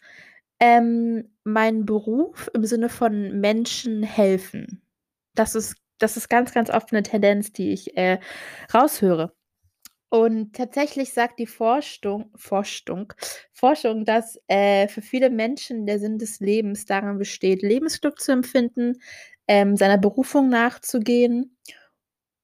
ähm, 0.60 1.30
mein 1.44 1.86
Beruf 1.86 2.50
im 2.54 2.66
Sinne 2.66 2.90
von 2.90 3.40
Menschen 3.40 4.04
helfen. 4.04 4.82
Das 5.36 5.56
ist 5.56 5.76
das 6.00 6.16
ist 6.18 6.30
ganz, 6.30 6.54
ganz 6.54 6.70
oft 6.70 6.92
'ne 6.94 7.04
Tendenz, 7.04 7.54
die 7.54 7.72
ich, 7.74 7.98
äh, 7.98 8.20
raushöre. 8.74 9.34
Und 10.12 10.56
tatsächlich 10.56 11.12
sagt 11.14 11.38
die 11.40 11.48
Forstung 11.48 12.32
Forschtung 12.36 13.14
Forschung, 13.52 14.06
dass, 14.06 14.40
äh, 14.48 14.88
für 14.88 15.02
viele 15.02 15.30
Menschen 15.30 15.86
der 15.86 16.00
Sinn 16.00 16.18
des 16.18 16.40
Lebens 16.40 16.86
darin 16.86 17.18
besteht, 17.18 17.62
Lebensglück 17.62 18.20
zu 18.22 18.32
empfinden, 18.32 19.02
ähm, 19.50 19.76
seiner 19.76 19.98
Berufung 19.98 20.48
nachzugehen 20.50 21.58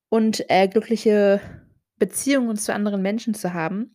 und, 0.10 0.46
äh, 0.50 0.68
glückliche 0.68 1.42
Beziehungen 1.98 2.58
zu 2.58 2.74
anderen 2.74 3.02
Menschen 3.02 3.34
zu 3.34 3.54
haben. 3.54 3.92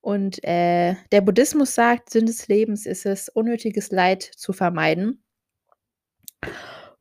Und, 0.00 0.42
äh, 0.44 0.94
der 1.12 1.20
Buddhismus 1.20 1.74
sagt, 1.74 2.10
Sinn 2.10 2.26
des 2.26 2.48
Lebens 2.48 2.86
ist 2.86 3.04
es, 3.06 3.28
unnötiges 3.28 3.90
Leid 3.90 4.22
zu 4.22 4.52
vermeiden. 4.52 5.22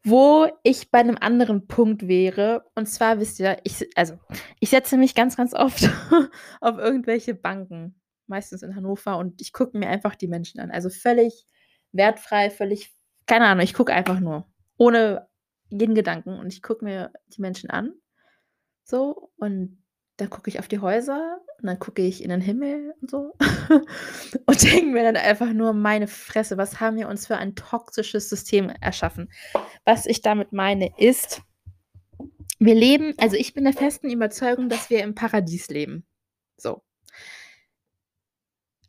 Wo 0.09 0.47
ich 0.63 0.89
bei 0.89 1.03
'nem 1.03 1.17
anderen 1.19 1.67
Punkt 1.67 2.07
wäre, 2.07 2.63
und 2.75 2.87
zwar 2.87 3.19
wisst 3.19 3.41
ihr, 3.41 3.57
ich 3.65 3.85
also, 3.97 4.17
ich 4.61 4.69
setze 4.69 4.95
mich 4.95 5.15
ganz, 5.15 5.35
ganz 5.35 5.53
oft 5.53 5.81
auf 6.61 6.77
irgendwelche 6.77 7.33
Banken, 7.35 7.99
meistens 8.25 8.61
in 8.63 8.73
Hannover 8.73 9.17
und 9.17 9.41
ich 9.41 9.51
gucke 9.51 9.77
mir 9.77 9.89
einfach 9.89 10.15
die 10.15 10.29
Menschen 10.29 10.61
an. 10.61 10.71
Also, 10.71 10.89
völlig 10.89 11.45
wertfrei, 11.91 12.49
völlig 12.49 12.89
keine 13.25 13.47
Ahnung, 13.47 13.65
ich 13.65 13.73
gucke 13.73 13.93
einfach 13.93 14.21
nur, 14.21 14.47
ohne 14.77 15.27
jeden 15.69 15.93
Gedanken 15.93 16.39
und 16.39 16.53
ich 16.53 16.61
gucke 16.63 16.85
mir 16.85 17.11
die 17.35 17.41
Menschen 17.41 17.69
an, 17.69 17.91
so 18.85 19.31
und 19.37 19.83
dann 20.17 20.29
gucke 20.29 20.49
ich 20.49 20.59
auf 20.59 20.67
die 20.67 20.79
Häuser 20.79 21.39
und 21.59 21.67
dann 21.67 21.79
gucke 21.79 22.01
ich 22.01 22.23
in 22.23 22.29
den 22.29 22.41
Himmel 22.41 22.93
und 23.01 23.09
so 23.09 23.33
und 24.45 24.63
denke 24.63 24.87
mir 24.87 25.03
dann 25.03 25.15
einfach 25.15 25.53
nur: 25.53 25.73
„Meine 25.73 26.07
Fresse, 26.07 26.57
was 26.57 26.79
haben 26.79 26.97
wir 26.97 27.07
uns 27.07 27.27
für 27.27 27.37
ein 27.37 27.55
toxisches 27.55 28.29
System 28.29 28.69
erschaffen?“ 28.81 29.29
Was 29.85 30.05
ich 30.05 30.21
damit 30.21 30.53
meine, 30.53 30.91
ist 30.97 31.41
wir 32.59 32.75
leben 32.75 33.13
also, 33.17 33.35
ich 33.35 33.53
bin 33.53 33.65
der 33.65 33.73
festen 33.73 34.09
Überzeugung, 34.09 34.69
dass 34.69 34.89
wir 34.89 35.03
im 35.03 35.15
Paradies 35.15 35.67
leben. 35.69 36.05
So. 36.57 36.81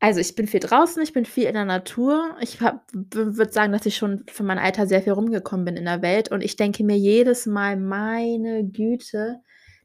Also, 0.01 0.21
ich 0.21 0.35
bin 0.37 0.47
viel 0.47 0.61
draußen, 0.61 1.03
ich 1.03 1.13
bin 1.13 1.25
viel 1.25 1.45
in 1.45 1.55
der 1.55 1.65
Natur. 1.65 2.37
Ich 2.41 2.61
würde 2.61 3.53
sagen, 3.53 3.73
dass 3.73 3.85
ich 3.85 3.97
schon 3.97 4.25
für 4.29 4.45
mein 4.45 4.59
Alter 4.59 4.87
sehr 4.87 5.03
viel 5.03 5.13
rumgekommen 5.13 5.65
bin 5.65 5.77
in 5.77 5.87
der 5.87 6.03
Welt 6.03 6.31
und 6.31 6.43
ich 6.43 6.57
denke 6.57 6.85
mir 6.85 6.97
jedes 6.97 7.47
Mal: 7.47 7.77
„Meine 7.77 8.65
Güte, 8.65 9.41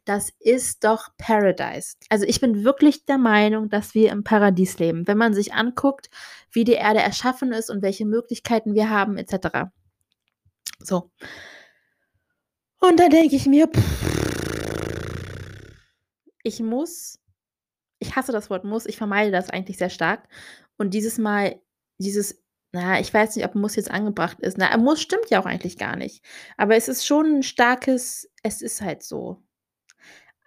das 0.05 0.31
ist 0.39 0.83
doch 0.83 1.10
Paradise.“ 1.17 1.95
Also, 2.10 2.25
ich 2.25 2.41
bin 2.41 2.63
wirklich 2.63 3.05
der 3.05 3.17
Meinung, 3.17 3.69
dass 3.69 3.93
wir 3.95 4.12
im 4.12 4.24
Paradies 4.24 4.79
leben, 4.79 5.07
wenn 5.07 5.17
man 5.17 5.33
sich 5.33 5.53
anguckt, 5.53 6.10
wie 6.51 6.63
die 6.65 6.74
Erde 6.74 7.00
erschaffen 7.01 7.53
ist 7.53 7.69
und 7.69 7.81
welche 7.81 8.05
Möglichkeiten 8.05 8.75
wir 8.75 8.89
haben 8.89 9.17
et 9.17 9.29
cetera. 9.29 9.72
So. 10.81 11.10
Und 12.81 13.00
dann 13.00 13.10
denke 13.12 13.36
ich 13.36 13.45
mir: 13.48 13.69
„Ich 16.43 16.60
muss“ 16.62 17.19
ich 18.00 18.15
hasse 18.15 18.31
das 18.33 18.50
Wort 18.50 18.65
muss, 18.65 18.86
ich 18.88 18.98
vermeide 18.98 19.31
das 19.31 19.50
eigentlich 19.50 19.77
sehr 19.79 19.89
stark. 19.91 20.27
Und 20.77 20.93
dieses 20.93 21.17
Mal 21.19 21.62
dieses 22.00 22.41
na 22.74 23.00
ich 23.00 23.13
weiß 23.13 23.36
nicht, 23.38 23.45
ob 23.45 23.55
„muss“ 23.55 23.75
jetzt 23.77 23.91
angebracht 23.91 24.39
ist. 24.41 24.57
Na, 24.60 24.75
„muss“ 24.77 25.01
stimmt 25.01 25.29
ja 25.31 25.41
auch 25.41 25.45
eigentlich 25.48 25.77
gar 25.77 25.95
nicht. 25.98 26.24
Aber 26.57 26.75
es 26.77 26.88
ist 26.89 27.05
schon 27.07 27.38
'n 27.38 27.43
starkes 27.43 28.29
„es 28.43 28.62
ist 28.63 28.81
halt 28.81 29.03
so.“ 29.03 29.43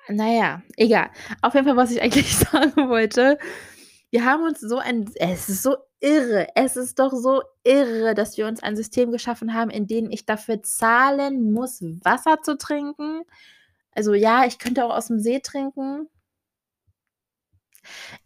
Na 0.09 0.29
ja, 0.33 0.63
egal. 0.77 1.11
Auf 1.43 1.55
jeden 1.55 1.67
Fall, 1.67 1.77
was 1.77 1.91
ich 1.91 2.01
eigentlich 2.01 2.37
sagen 2.37 2.89
wollte, 2.89 3.39
wir 4.11 4.25
haben 4.25 4.45
uns 4.45 4.61
so 4.61 4.79
ein 4.79 5.11
es 5.17 5.49
ist 5.49 5.63
so 5.63 5.77
irre. 6.01 6.47
Es 6.55 6.77
ist 6.77 6.99
doch 6.99 7.13
so 7.13 7.43
irre, 7.65 8.15
dass 8.15 8.37
wir 8.39 8.47
uns 8.47 8.63
ein 8.63 8.77
System 8.77 9.11
geschaffen 9.13 9.55
haben, 9.55 9.71
in 9.71 9.87
dem 9.87 10.11
ich 10.11 10.25
dafür 10.27 10.63
zahlen 10.63 11.53
muss, 11.53 11.81
Wasser 11.83 12.41
zu 12.43 12.57
trinken. 12.57 13.23
Also, 13.93 14.15
ja, 14.15 14.45
ich 14.47 14.59
könnte 14.59 14.85
auch 14.85 14.97
aus'm 14.97 15.19
See 15.21 15.41
trinken 15.41 16.09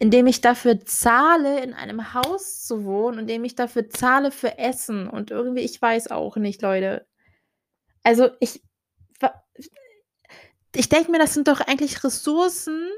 indem 0.02 0.26
ich 0.26 0.40
dafür 0.40 0.80
zahle, 0.86 1.60
in 1.62 1.74
einem 1.74 2.14
Haus 2.14 2.64
zu 2.66 2.84
wohnen, 2.84 3.18
indem 3.20 3.44
ich 3.44 3.54
dafür 3.54 3.90
zahle 3.90 4.30
für 4.30 4.56
Essen 4.56 5.06
und 5.08 5.30
irgendwie 5.30 5.60
ich 5.60 5.80
weiß 5.80 6.10
auch 6.10 6.36
nicht, 6.36 6.62
Leute. 6.62 7.06
Also, 8.04 8.30
ich 8.40 8.62
ich 10.74 10.88
denke 10.88 11.10
mir, 11.10 11.18
das 11.18 11.34
sind 11.34 11.48
doch 11.48 11.60
eigentlich 11.60 12.04
Ressourcen, 12.04 12.88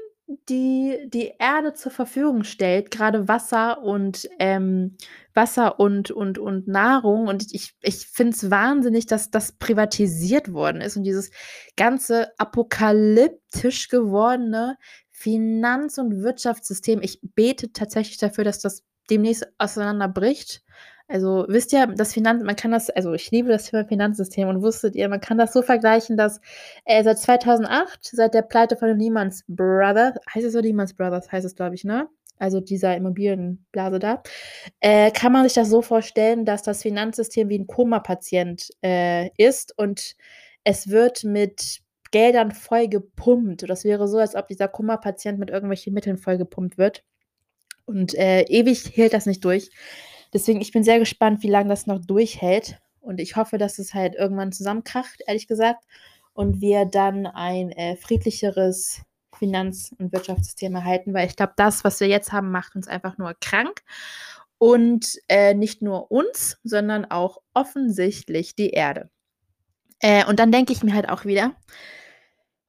die 0.49 0.97
die 1.07 1.33
Erde 1.37 1.73
zur 1.73 1.91
Verfügung 1.91 2.43
stellt, 2.43 2.91
gerade 2.91 3.27
Wasser 3.27 3.81
und 3.83 4.29
ähm, 4.39 4.97
Wasser 5.33 5.79
und 5.79 6.11
und 6.11 6.37
und 6.37 6.67
Nahrung. 6.67 7.27
Und 7.27 7.53
ich 7.53 7.75
ich 7.81 8.07
finde 8.07 8.35
es 8.35 8.49
wahnsinnig, 8.49 9.05
dass 9.05 9.31
das 9.31 9.53
privatisiert 9.53 10.53
worden 10.53 10.81
ist 10.81 10.97
und 10.97 11.03
dieses 11.03 11.31
ganze 11.75 12.37
apokalyptisch 12.39 13.89
gewordene 13.89 14.77
Finanz 15.11 15.97
und 15.97 16.23
Wirtschaftssystem. 16.23 17.01
Ich 17.01 17.19
bete 17.21 17.71
tatsächlich 17.73 18.17
dafür, 18.17 18.43
dass 18.43 18.59
das 18.59 18.83
demnächst 19.09 19.45
auseinanderbricht. 19.57 20.63
Also, 21.13 21.45
wisst 21.47 21.71
ihr, 21.73 21.85
das 21.85 22.11
Finanz 22.11 22.43
man 22.43 22.55
kann 22.55 22.71
das 22.71 22.89
also, 22.89 23.13
ich 23.13 23.29
liebe 23.29 23.47
das 23.49 23.65
Thema 23.65 23.85
Finanzsystem 23.85 24.47
und 24.47 24.63
wusstet 24.63 24.95
ihr, 24.95 25.07
man 25.09 25.21
kann 25.21 25.37
das 25.37 25.53
so 25.53 25.61
vergleichen, 25.61 26.17
dass, 26.17 26.41
äh, 26.85 27.03
seit 27.03 27.19
2008, 27.19 27.99
seit 28.03 28.33
der 28.33 28.41
Pleite 28.41 28.75
von 28.77 28.97
Lehman 28.97 29.31
Brothers 29.47 30.15
heißt 30.33 30.47
es 30.47 30.53
so 30.53 30.59
Lehman 30.59 30.89
Brothers 30.97 31.31
heißt 31.31 31.45
es, 31.45 31.55
glaube 31.55 31.75
ich, 31.75 31.83
ne? 31.83 32.07
Also, 32.39 32.61
dieser 32.61 32.97
Immobilienblase 32.97 33.99
da, 33.99 34.23
äh, 34.79 35.11
kann 35.11 35.31
man 35.31 35.43
sich 35.43 35.53
das 35.53 35.69
so 35.69 35.83
vorstellen, 35.83 36.45
dass 36.45 36.63
das 36.63 36.81
Finanzsystem 36.81 37.47
wie 37.47 37.57
'n 37.59 37.67
Koma-Patient, 37.67 38.69
äh, 38.83 39.29
ist 39.37 39.77
und 39.77 40.15
es 40.63 40.89
wird 40.89 41.23
mit 41.25 41.77
Geldern 42.09 42.51
vollgepumpt. 42.51 43.69
Das 43.69 43.83
wäre 43.83 44.07
so, 44.07 44.17
als 44.17 44.33
ob 44.35 44.47
dieser 44.47 44.67
Koma-Patient 44.67 45.37
mit 45.37 45.51
irgendwelchen 45.51 45.93
Mitteln 45.93 46.17
vollgepumpt 46.17 46.79
wird. 46.79 47.03
Und, 47.85 48.15
äh, 48.15 48.43
ewig 48.43 48.95
hält 48.97 49.13
das 49.13 49.25
nicht 49.27 49.45
durch. 49.45 49.69
Deswegen, 50.33 50.61
ich 50.61 50.71
bin 50.71 50.83
sehr 50.83 50.99
gespannt, 50.99 51.43
wie 51.43 51.49
lange 51.49 51.69
das 51.69 51.87
noch 51.87 51.99
durchhält. 52.03 52.79
Und 53.01 53.19
ich 53.19 53.35
hoffe, 53.35 53.57
dass 53.57 53.79
es 53.79 53.93
halt 53.93 54.15
irgendwann 54.15 54.51
zusammenkracht, 54.51 55.21
ehrlich 55.27 55.47
gesagt, 55.47 55.83
und 56.33 56.61
wir 56.61 56.85
dann 56.85 57.27
ein, 57.27 57.71
äh, 57.71 57.95
friedlicheres 57.97 59.01
Finanz 59.37 59.93
und 59.99 60.11
Wirtschaftssystem 60.13 60.73
erhalten, 60.75 61.13
weil 61.13 61.27
ich 61.27 61.35
glaube, 61.35 61.53
das, 61.57 61.83
was 61.83 61.99
wir 61.99 62.07
jetzt 62.07 62.31
haben, 62.31 62.51
macht 62.51 62.75
uns 62.75 62.87
einfach 62.87 63.17
nur 63.17 63.33
krank 63.39 63.81
und, 64.57 65.17
äh, 65.27 65.53
nicht 65.53 65.81
nur 65.81 66.11
uns, 66.11 66.57
sondern 66.63 67.05
auch 67.05 67.39
offensichtlich 67.53 68.55
die 68.55 68.69
Erde. 68.71 69.09
Äh, 70.01 70.25
und 70.27 70.39
dann 70.39 70.51
denke 70.51 70.73
ich 70.73 70.83
mir 70.83 70.93
halt 70.95 71.09
auch 71.09 71.25
wieder: 71.25 71.55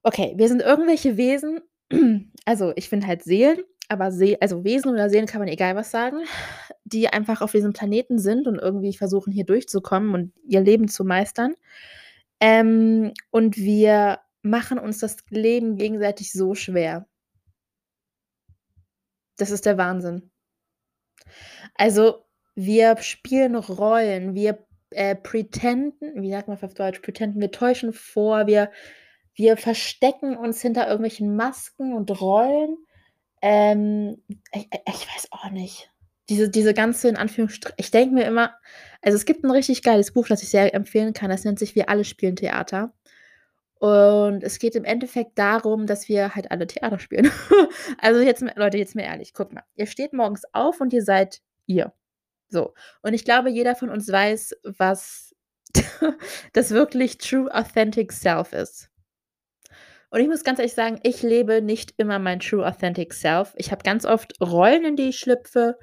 „Okay, 0.02 0.34
wir 0.36 0.48
sind 0.48 0.60
irgendwelche 0.62 1.16
Wesen“ 1.16 1.60
also, 2.44 2.72
ich 2.76 2.88
finde 2.88 3.06
halt 3.06 3.22
Seelen, 3.22 3.60
aber 3.88 4.12
See 4.12 4.36
also, 4.40 4.64
Wesen 4.64 4.92
oder 4.92 5.10
Seelen 5.10 5.26
kann 5.26 5.40
man 5.40 5.48
egal 5.48 5.76
was 5.76 5.90
sagen, 5.90 6.18
die 6.84 7.08
einfach 7.08 7.40
auf 7.40 7.52
diesem 7.52 7.72
Planeten 7.72 8.18
sind 8.18 8.46
und 8.46 8.58
irgendwie 8.58 8.96
versuchen, 8.96 9.32
hier 9.32 9.44
durchzukommen 9.44 10.14
und 10.14 10.32
ihr 10.46 10.60
Leben 10.60 10.88
zu 10.88 11.04
meistern. 11.04 11.54
Ähm, 12.40 13.12
und 13.30 13.56
wir 13.56 14.20
machen 14.42 14.78
uns 14.78 14.98
das 14.98 15.16
Leben 15.30 15.76
gegenseitig 15.76 16.32
so 16.32 16.54
schwer. 16.54 17.06
Das 19.36 19.50
ist 19.50 19.66
der 19.66 19.78
Wahnsinn. 19.78 20.30
Also, 21.74 22.24
wir 22.54 22.96
spielen 22.98 23.56
Rollen, 23.56 24.34
wir, 24.34 24.64
äh, 24.90 25.16
pretenden 25.16 26.22
wie 26.22 26.30
sagt 26.30 26.48
man 26.48 26.62
auf 26.62 26.74
Deutsch? 26.74 27.00
Pretenden, 27.00 27.40
wir 27.40 27.50
täuschen 27.50 27.92
vor, 27.92 28.46
wir 28.46 28.70
wir 29.34 29.56
verstecken 29.56 30.36
uns 30.36 30.62
hinter 30.62 30.86
irgendwelchen 30.86 31.34
Masken 31.34 31.92
und 31.92 32.20
Rollen. 32.20 32.76
Ähm, 33.44 34.16
ich 34.54 34.68
ich 34.72 35.06
weiß 35.14 35.28
auch 35.32 35.50
nicht. 35.50 35.90
Diese 36.30 36.48
diese 36.48 36.72
ganze 36.72 37.08
in 37.10 37.16
Anführungsstr 37.16 37.74
ich 37.76 37.90
denke 37.90 38.14
mir 38.14 38.24
immer 38.24 38.54
also, 39.02 39.16
es 39.16 39.26
gibt 39.26 39.44
'n 39.44 39.50
richtig 39.50 39.82
geiles 39.82 40.12
Buch, 40.14 40.26
das 40.28 40.42
ich 40.42 40.48
sehr 40.48 40.72
empfehlen 40.74 41.12
kann. 41.12 41.28
Das 41.30 41.44
nennt 41.44 41.58
sich 41.58 41.74
„Wir 41.74 41.90
alle 41.90 42.04
spielen 42.04 42.36
Theater“. 42.36 42.94
Und 43.80 44.44
es 44.44 44.58
geht 44.60 44.76
im 44.76 44.84
Endeffekt 44.84 45.38
darum, 45.38 45.86
dass 45.86 46.08
wir 46.08 46.34
halt 46.36 46.50
alle 46.52 46.66
Theater 46.68 46.98
spielen. 47.00 47.30
Also, 48.00 48.20
jetzt 48.22 48.44
Leute, 48.56 48.78
jetzt 48.78 48.96
mal 48.96 49.02
ehrlich, 49.04 49.34
guckt 49.34 49.52
mal. 49.54 49.64
Ihr 49.76 49.86
steht 49.86 50.12
morgens 50.14 50.44
auf 50.54 50.80
und 50.82 50.92
ihr 50.94 51.02
seid 51.04 51.40
ihr. 51.66 51.92
So. 52.50 52.74
Und 53.02 53.14
ich 53.14 53.24
glaube, 53.26 53.50
jeder 53.50 53.76
von 53.76 53.90
uns 53.90 54.10
weiß, 54.12 54.56
was 54.78 55.34
das 56.54 56.70
wirklich 56.72 57.18
true 57.18 57.54
authentic 57.54 58.12
self 58.12 58.52
ist. 58.54 58.90
Und 60.14 60.20
ich 60.20 60.28
muss 60.28 60.44
ganz 60.44 60.60
ehrlich 60.60 60.74
sagen, 60.74 61.00
ich 61.02 61.22
lebe 61.22 61.60
nicht 61.60 61.92
immer 61.96 62.20
mein 62.20 62.38
true 62.38 62.64
authentic 62.64 63.12
self. 63.12 63.52
Ich 63.56 63.72
habe 63.72 63.82
ganz 63.82 64.04
oft 64.04 64.40
Rollen, 64.40 64.84
in 64.84 64.94
die 64.94 65.08
ich 65.08 65.18
schlüpfe 65.18 65.76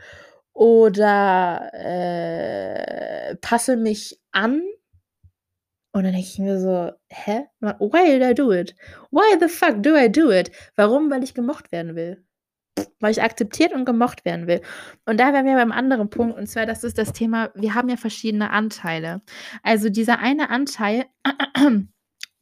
oder, 0.53 1.69
äh, 1.73 3.35
passe 3.41 3.75
mich 3.75 4.21
an. 4.31 4.61
Und 5.91 6.05
dann 6.05 6.13
denke 6.13 6.19
ich 6.29 6.39
mir 6.39 6.61
so: 6.61 6.93
„Hä? 7.09 7.47
Why 7.59 8.19
did 8.19 8.23
I 8.23 8.33
do 8.33 8.53
it? 8.53 8.73
Why 9.11 9.37
the 9.37 9.49
fuck 9.49 9.83
do 9.83 9.97
I 9.97 10.09
do 10.09 10.31
it?“ 10.31 10.49
Warum? 10.77 11.11
Weil 11.11 11.25
ich 11.25 11.33
gemocht 11.33 11.73
werden 11.73 11.97
will. 11.97 12.23
Weil 13.01 13.11
ich 13.11 13.21
akzeptiert 13.21 13.73
und 13.73 13.83
gemocht 13.83 14.23
werden 14.23 14.47
will. 14.47 14.61
Und 15.05 15.19
da 15.19 15.33
wären 15.33 15.45
wir 15.45 15.55
beim 15.55 15.73
anderen 15.73 16.09
Punkt, 16.09 16.37
und 16.37 16.47
zwar, 16.47 16.65
das 16.65 16.85
ist 16.85 16.97
das 16.97 17.11
Thema, 17.11 17.51
wir 17.53 17.75
haben 17.75 17.89
ja 17.89 17.97
verschiedene 17.97 18.51
Anteile. 18.51 19.23
Also, 19.61 19.89
dieser 19.89 20.19
eine 20.19 20.49
Anteil, 20.49 21.03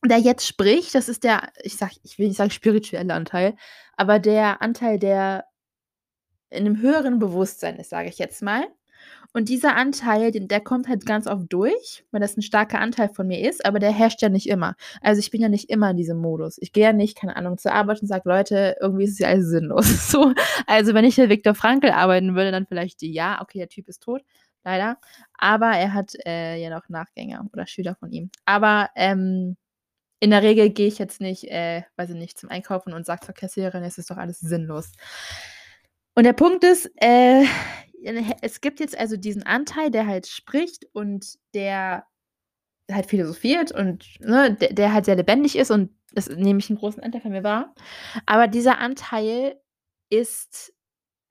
der 0.06 0.20
jetzt 0.20 0.48
spricht, 0.48 0.96
das 0.96 1.10
ist 1.10 1.24
der 1.24 1.52
ich 1.64 1.76
sage 1.78 1.94
ich 2.04 2.18
will 2.20 2.28
nicht 2.28 2.38
sagen 2.38 2.52
spirituelle 2.52 3.14
Anteil, 3.14 3.56
aber 3.98 4.20
der 4.20 4.62
Anteil, 4.62 5.00
der 5.00 5.46
in 6.52 6.64
'nem 6.64 6.82
höheren 6.82 7.20
Bewusstsein 7.20 7.76
ist, 7.78 7.90
sage 7.92 8.10
ich 8.10 8.18
jetzt 8.18 8.42
mal. 8.42 8.66
Und 9.34 9.50
dieser 9.50 9.76
Anteil, 9.76 10.32
der 10.32 10.62
kommt 10.62 10.88
halt 10.90 11.06
ganz 11.06 11.28
oft 11.28 11.46
durch, 11.54 12.06
weil 12.12 12.22
das 12.22 12.38
'n 12.38 12.42
starker 12.44 12.80
Anteil 12.82 13.10
von 13.10 13.28
mir 13.28 13.48
ist, 13.50 13.66
aber 13.66 13.80
der 13.80 13.92
herrscht 13.92 14.22
ja 14.24 14.30
nicht 14.30 14.48
immer. 14.50 14.76
Also, 15.02 15.20
ich 15.20 15.32
bin 15.32 15.42
ja 15.42 15.50
nicht 15.50 15.70
immer 15.70 15.92
in 15.92 15.98
diesem 15.98 16.18
Modus. 16.20 16.58
Ich 16.60 16.74
gehe 16.74 16.86
ja 16.86 16.94
nicht, 16.94 17.18
keine 17.18 17.36
Ahnung, 17.38 17.58
zur 17.60 17.74
Arbeit 17.74 18.02
und 18.02 18.08
sage: 18.08 18.28
„Leute, 18.30 18.78
irgendwie 18.82 19.06
ist 19.06 19.12
es 19.14 19.20
ja 19.20 19.30
alles 19.30 19.48
sinnlos“, 19.50 19.86
so. 20.12 20.34
Also, 20.68 20.94
wenn 20.96 21.06
ich 21.06 21.16
für 21.16 21.30
Viktor 21.30 21.56
Frankl 21.56 21.92
arbeiten 21.92 22.36
würde, 22.36 22.52
dann 22.52 22.66
vielleicht 22.68 23.02
ja, 23.04 23.42
okay, 23.42 23.60
der 23.60 23.70
Typ 23.70 23.88
ist 23.90 24.02
tot, 24.04 24.24
leider. 24.66 24.98
Aber 25.38 25.68
er 25.72 25.94
hat, 25.94 26.14
äh, 26.26 26.58
ja 26.62 26.70
noch 26.72 26.90
Nachgänger 26.90 27.48
oder 27.54 27.68
Schüler 27.68 27.96
von 27.96 28.12
ihm. 28.12 28.32
Aber, 28.46 28.90
ähm, 28.96 29.58
in 30.20 30.32
der 30.32 30.44
Regel 30.44 30.70
gehe 30.72 30.88
ich 30.88 31.00
jetzt 31.00 31.22
nicht, 31.22 31.46
äh, 31.46 31.84
weiß 31.98 32.10
ich 32.12 32.16
nicht, 32.18 32.38
zum 32.40 32.50
Einkaufen 32.50 32.94
und 32.94 33.06
sage 33.06 33.26
zur 33.26 33.36
Kassiererin: 33.36 33.84
„Es 33.84 33.98
ist 33.98 34.12
doch 34.12 34.18
alles 34.18 34.40
sinnlos.“ 34.40 34.92
Und 36.18 36.24
der 36.26 36.34
Punkt 36.34 36.64
ist, 36.64 36.92
äh, 36.98 37.46
es 38.42 38.62
gibt 38.62 38.80
jetzt 38.80 38.98
also 38.98 39.18
diesen 39.18 39.44
Anteil, 39.44 39.92
der 39.92 40.08
halt 40.08 40.28
spricht 40.28 40.86
und 40.94 41.36
der 41.54 42.06
halt 42.92 43.08
philosophiert 43.08 43.72
und, 43.74 44.06
ne, 44.22 44.56
der 44.56 44.74
der 44.74 44.94
halt 44.94 45.06
sehr 45.06 45.16
lebendig 45.18 45.58
ist 45.58 45.72
und 45.72 45.92
das 46.14 46.30
nehme 46.30 46.60
ich 46.60 46.70
'n 46.72 46.78
großen 46.78 47.04
Anteil 47.04 47.22
von 47.22 47.32
mir 47.32 47.44
wahr. 47.44 47.76
Aber 48.28 48.48
dieser 48.48 48.80
Anteil 48.80 49.58
ist 50.10 50.74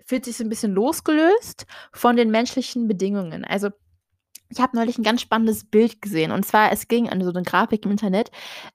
fühlt 0.07 0.25
sich 0.27 0.37
so 0.39 0.45
'n 0.45 0.51
bisschen 0.51 0.73
losgelöst 0.75 1.67
von 1.93 2.17
den 2.17 2.31
menschlichen 2.33 2.89
Bedingungen. 2.89 3.45
Also, 3.45 3.71
ich 4.51 4.61
habe 4.61 4.77
neulich 4.77 4.99
'n 4.99 5.03
ganz 5.05 5.21
spannendes 5.23 5.65
Bild 5.65 6.01
gesehen 6.03 6.33
und 6.33 6.45
zwar, 6.47 6.73
es 6.73 6.89
ging 6.89 7.09
an 7.09 7.23
so 7.23 7.31
'ne 7.33 7.43
Grafik 7.43 7.85
im 7.85 7.91
Internet. 7.93 8.31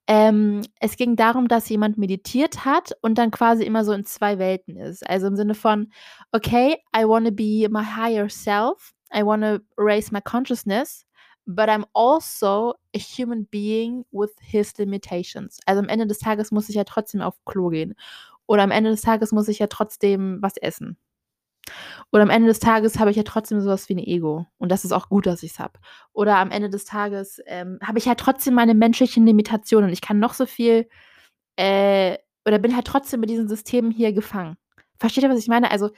Ähm, 0.08 0.62
es 0.80 0.98
ging 0.98 1.16
darum, 1.16 1.48
dass 1.48 1.70
jemand 1.70 1.98
meditiert 1.98 2.66
hat 2.66 2.94
und 3.02 3.18
dann 3.18 3.32
quasi 3.32 3.64
immer 3.64 3.86
so 3.86 3.92
in 3.94 4.06
2 4.06 4.40
Welten 4.40 4.78
ist. 4.78 5.08
Also, 5.10 5.28
im 5.28 5.36
Sinne 5.36 5.56
von: 5.56 5.92
„Okay, 6.32 6.78
I 6.96 7.04
wanna 7.08 7.32
be 7.32 7.68
my 7.70 7.84
higher 7.84 8.30
self. 8.30 8.94
I 9.16 9.24
wanna 9.26 9.60
raise 9.78 10.12
my 10.14 10.22
consciousness, 10.22 11.06
but 11.46 11.70
I'm 11.70 11.86
also 11.94 12.74
a 12.96 13.00
human 13.00 13.46
being 13.48 14.06
with 14.12 14.32
his 14.42 14.78
limitations.“ 14.78 15.60
Also, 15.66 15.82
am 15.82 15.90
Ende 15.90 16.08
des 16.08 16.20
Tages 16.20 16.52
muss 16.52 16.70
ich 16.70 16.76
ja 16.76 16.84
trotzdem 16.86 17.22
auf 17.22 17.36
Klo 17.46 17.70
gehen. 17.70 17.96
Oder 18.48 18.64
am 18.64 18.72
Ende 18.72 18.92
des 18.92 19.02
Tages 19.02 19.32
muss 19.32 19.48
ich 19.48 19.60
ja 19.60 19.68
trotzdem 19.68 20.38
was 20.42 20.58
essen. 20.58 20.98
Oder 22.12 22.24
am 22.24 22.30
Ende 22.30 22.48
des 22.50 22.60
Tages 22.60 23.00
habe 23.00 23.12
ich 23.12 23.18
ja 23.18 23.24
trotzdem 23.24 23.62
so 23.62 23.70
was 23.70 23.90
wie 23.90 23.94
'n 23.94 24.00
Ego 24.00 24.48
und 24.60 24.72
das 24.72 24.86
ist 24.86 24.92
auch 24.94 25.10
gut, 25.10 25.26
dass 25.28 25.44
ich's 25.44 25.60
habe. 25.60 25.80
Oder 26.14 26.38
am 26.38 26.52
Ende 26.52 26.70
des 26.70 26.86
Tages, 26.86 27.42
ähm, 27.48 27.80
habe 27.84 28.00
ich 28.00 28.08
halt 28.08 28.20
trotzdem 28.20 28.54
meine 28.56 28.74
menschlichen 28.76 29.26
Limitationen. 29.26 29.92
Ich 29.92 30.02
kann 30.02 30.20
noch 30.20 30.34
so 30.34 30.46
viel, 30.46 30.88
äh 31.58 32.18
oder 32.48 32.60
bin 32.60 32.76
halt 32.76 32.88
trotzdem 32.88 33.22
mit 33.22 33.30
diesem 33.32 33.48
System 33.50 33.92
hier 33.92 34.14
gefangen. 34.14 34.58
Versteht 35.00 35.24
ihr, 35.26 35.30
was 35.32 35.40
ich 35.40 35.48
meine? 35.50 35.72
Also, 35.72 35.92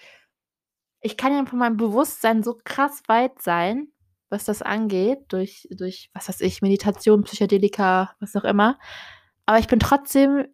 ich 1.01 1.17
kann 1.17 1.33
ja 1.35 1.45
von 1.45 1.59
meinem 1.59 1.77
Bewusstsein 1.77 2.43
so 2.43 2.59
krass 2.65 3.03
weit 3.07 3.41
sein, 3.41 3.89
was 4.29 4.45
das 4.45 4.61
angeht, 4.63 5.19
durch 5.29 5.67
durch, 5.71 6.09
was 6.13 6.29
weiß 6.29 6.41
ich, 6.41 6.61
Meditation, 6.63 7.23
Psychedelika, 7.25 8.15
was 8.21 8.35
auch 8.37 8.43
immer. 8.45 8.79
Aber 9.47 9.59
ich 9.59 9.67
bin 9.69 9.79
trotzdem 9.79 10.47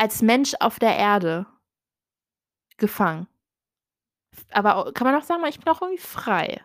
als 0.00 0.22
Mensch 0.22 0.54
auf 0.58 0.78
der 0.80 0.96
Erde 0.96 1.46
gefangen. 2.80 3.26
Aber 4.50 4.92
kann 4.92 5.06
man 5.06 5.20
auch 5.20 5.24
sagen, 5.24 5.42
ich 5.48 5.58
bin 5.58 5.72
auch 5.72 5.82
irgendwie 5.82 6.02
frei. 6.02 6.60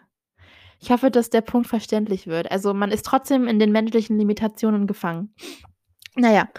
Ich 0.79 0.91
hoffe, 0.91 1.11
dass 1.11 1.29
der 1.29 1.41
Punkt 1.41 1.67
verständlich 1.67 2.27
wird. 2.27 2.51
Also, 2.51 2.73
man 2.73 2.91
ist 2.91 3.05
trotzdem 3.05 3.47
in 3.47 3.59
den 3.59 3.71
menschlichen 3.71 4.17
Limitationen 4.17 4.87
gefangen. 4.87 5.33
Na 6.15 6.31
ja, 6.31 6.49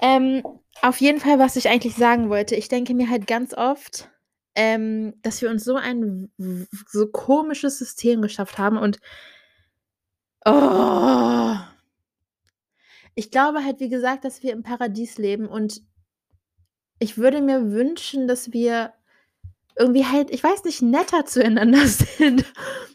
ähm, 0.00 0.42
auf 0.82 1.00
jeden 1.00 1.20
Fall, 1.20 1.38
was 1.38 1.56
ich 1.56 1.68
eigentlich 1.68 1.94
sagen 1.94 2.30
wollte, 2.30 2.54
ich 2.56 2.68
denke 2.68 2.94
mir 2.94 3.08
halt 3.08 3.26
ganz 3.26 3.54
oft, 3.54 4.10
ähm, 4.54 5.14
dass 5.22 5.42
wir 5.42 5.50
uns 5.50 5.64
so 5.64 5.76
ein 5.76 6.30
so 6.88 7.06
komisches 7.08 7.78
System 7.78 8.22
geschafft 8.22 8.58
haben 8.58 8.76
und 8.76 9.00
oh. 10.44 11.56
Ich 13.16 13.30
glaube 13.30 13.64
halt, 13.64 13.78
wie 13.80 13.88
gesagt, 13.88 14.24
dass 14.24 14.42
wir 14.42 14.52
im 14.52 14.62
Paradies 14.62 15.18
leben 15.18 15.46
und 15.46 15.82
ich 16.98 17.16
würde 17.16 17.40
mir 17.40 17.70
wünschen, 17.70 18.26
dass 18.26 18.52
wir 18.52 18.92
irgendwie 19.76 20.06
halt, 20.06 20.30
ich 20.30 20.42
weiß 20.42 20.64
nicht, 20.64 20.82
netter 20.82 21.26
zueinander 21.26 21.86
sind. 21.86 22.44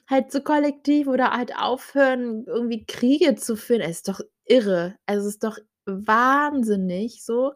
halt 0.07 0.31
so 0.31 0.41
kollektiv 0.41 1.07
oder 1.07 1.31
halt 1.31 1.55
aufhören, 1.55 2.45
irgendwie 2.47 2.85
Kriege 2.85 3.35
zu 3.35 3.55
führen. 3.55 3.81
Es 3.81 3.97
ist 3.97 4.07
doch 4.07 4.21
irre. 4.45 4.95
Also, 5.05 5.27
es 5.27 5.35
ist 5.35 5.43
doch 5.43 5.57
wahnsinnig 5.85 7.23
so. 7.23 7.53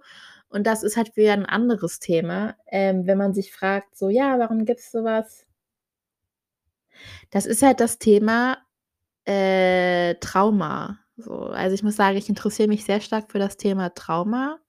Und 0.49 0.67
das 0.67 0.83
ist 0.83 0.97
halt 0.97 1.15
wieder 1.17 1.33
ein 1.33 1.47
anderes 1.47 1.99
Thema, 1.99 2.55
ähm, 2.67 3.07
wenn 3.07 3.17
man 3.17 3.33
sich 3.33 3.51
fragt, 3.53 3.97
so, 3.97 4.09
ja, 4.09 4.37
warum 4.37 4.65
gibt's 4.65 4.91
so 4.91 5.03
was? 5.03 5.47
Das 7.31 7.45
ist 7.47 7.63
halt 7.63 7.79
das 7.79 7.97
Thema, 7.97 8.59
äh, 9.25 10.15
Trauma. 10.15 10.99
So, 11.17 11.33
also, 11.33 11.73
ich 11.73 11.83
muss 11.83 11.95
sagen, 11.95 12.17
ich 12.17 12.29
interessiere 12.29 12.67
mich 12.67 12.85
sehr 12.85 13.01
stark 13.01 13.31
für 13.31 13.39
das 13.39 13.57
Thema 13.57 13.89
Trauma. 13.95 14.59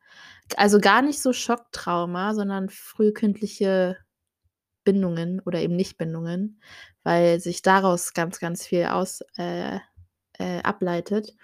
Also, 0.57 0.81
gar 0.81 1.03
nicht 1.03 1.21
so 1.21 1.33
Schocktrauma, 1.33 2.35
sondern 2.35 2.71
frühkindliche 2.71 3.99
Bindungen 4.85 5.41
oder 5.41 5.61
eben 5.61 5.77
Nichtbindungen, 5.77 6.61
weil 7.03 7.41
sich 7.41 7.63
daraus 7.63 8.15
ganz, 8.15 8.39
ganz 8.39 8.67
viel 8.67 8.87
aus 8.87 9.23
äh, 9.37 9.79
äh, 10.39 10.63
ableitet. 10.63 11.35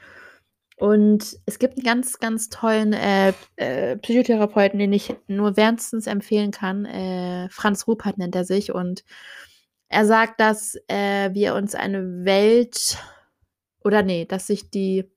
Und 0.76 1.38
es 1.44 1.58
gibt 1.58 1.76
einen 1.76 1.84
ganz, 1.84 2.20
ganz 2.20 2.48
tollen 2.48 2.94
äh, 2.94 3.34
äh, 3.56 3.98
Psychotherapeuten, 3.98 4.78
den 4.78 4.94
ich 4.94 5.14
nur 5.26 5.58
wärmstens 5.58 6.06
empfehlen 6.06 6.52
kann. 6.52 6.86
Äh, 6.86 7.50
Franz 7.50 7.86
Ruppert 7.86 8.16
nennt 8.16 8.34
er 8.34 8.44
sich. 8.44 8.72
Und 8.72 9.04
er 9.88 10.06
sagt, 10.06 10.40
dass 10.40 10.78
äh, 10.88 11.34
wir 11.34 11.54
uns 11.54 11.74
eine 11.74 12.24
Welt 12.24 12.96
oder 13.84 14.02
nee, 14.02 14.24
dass 14.24 14.46
sich 14.46 14.70
die 14.70 15.10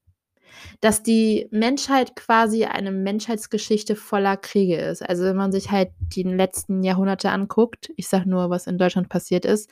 dass 0.81 1.03
die 1.03 1.47
Menschheit 1.51 2.15
quasi 2.15 2.65
eine 2.65 2.91
Menschheitsgeschichte 2.91 3.95
voller 3.95 4.37
Kriege 4.37 4.77
ist. 4.77 5.01
Also 5.01 5.23
wenn 5.23 5.35
man 5.35 5.51
sich 5.51 5.71
halt 5.71 5.89
die 5.99 6.23
letzten 6.23 6.83
Jahrhunderte 6.83 7.29
anguckt, 7.31 7.91
ich 7.95 8.07
sag 8.07 8.25
nur, 8.25 8.49
was 8.49 8.67
in 8.67 8.77
Deutschland 8.77 9.09
passiert 9.09 9.45
ist, 9.45 9.69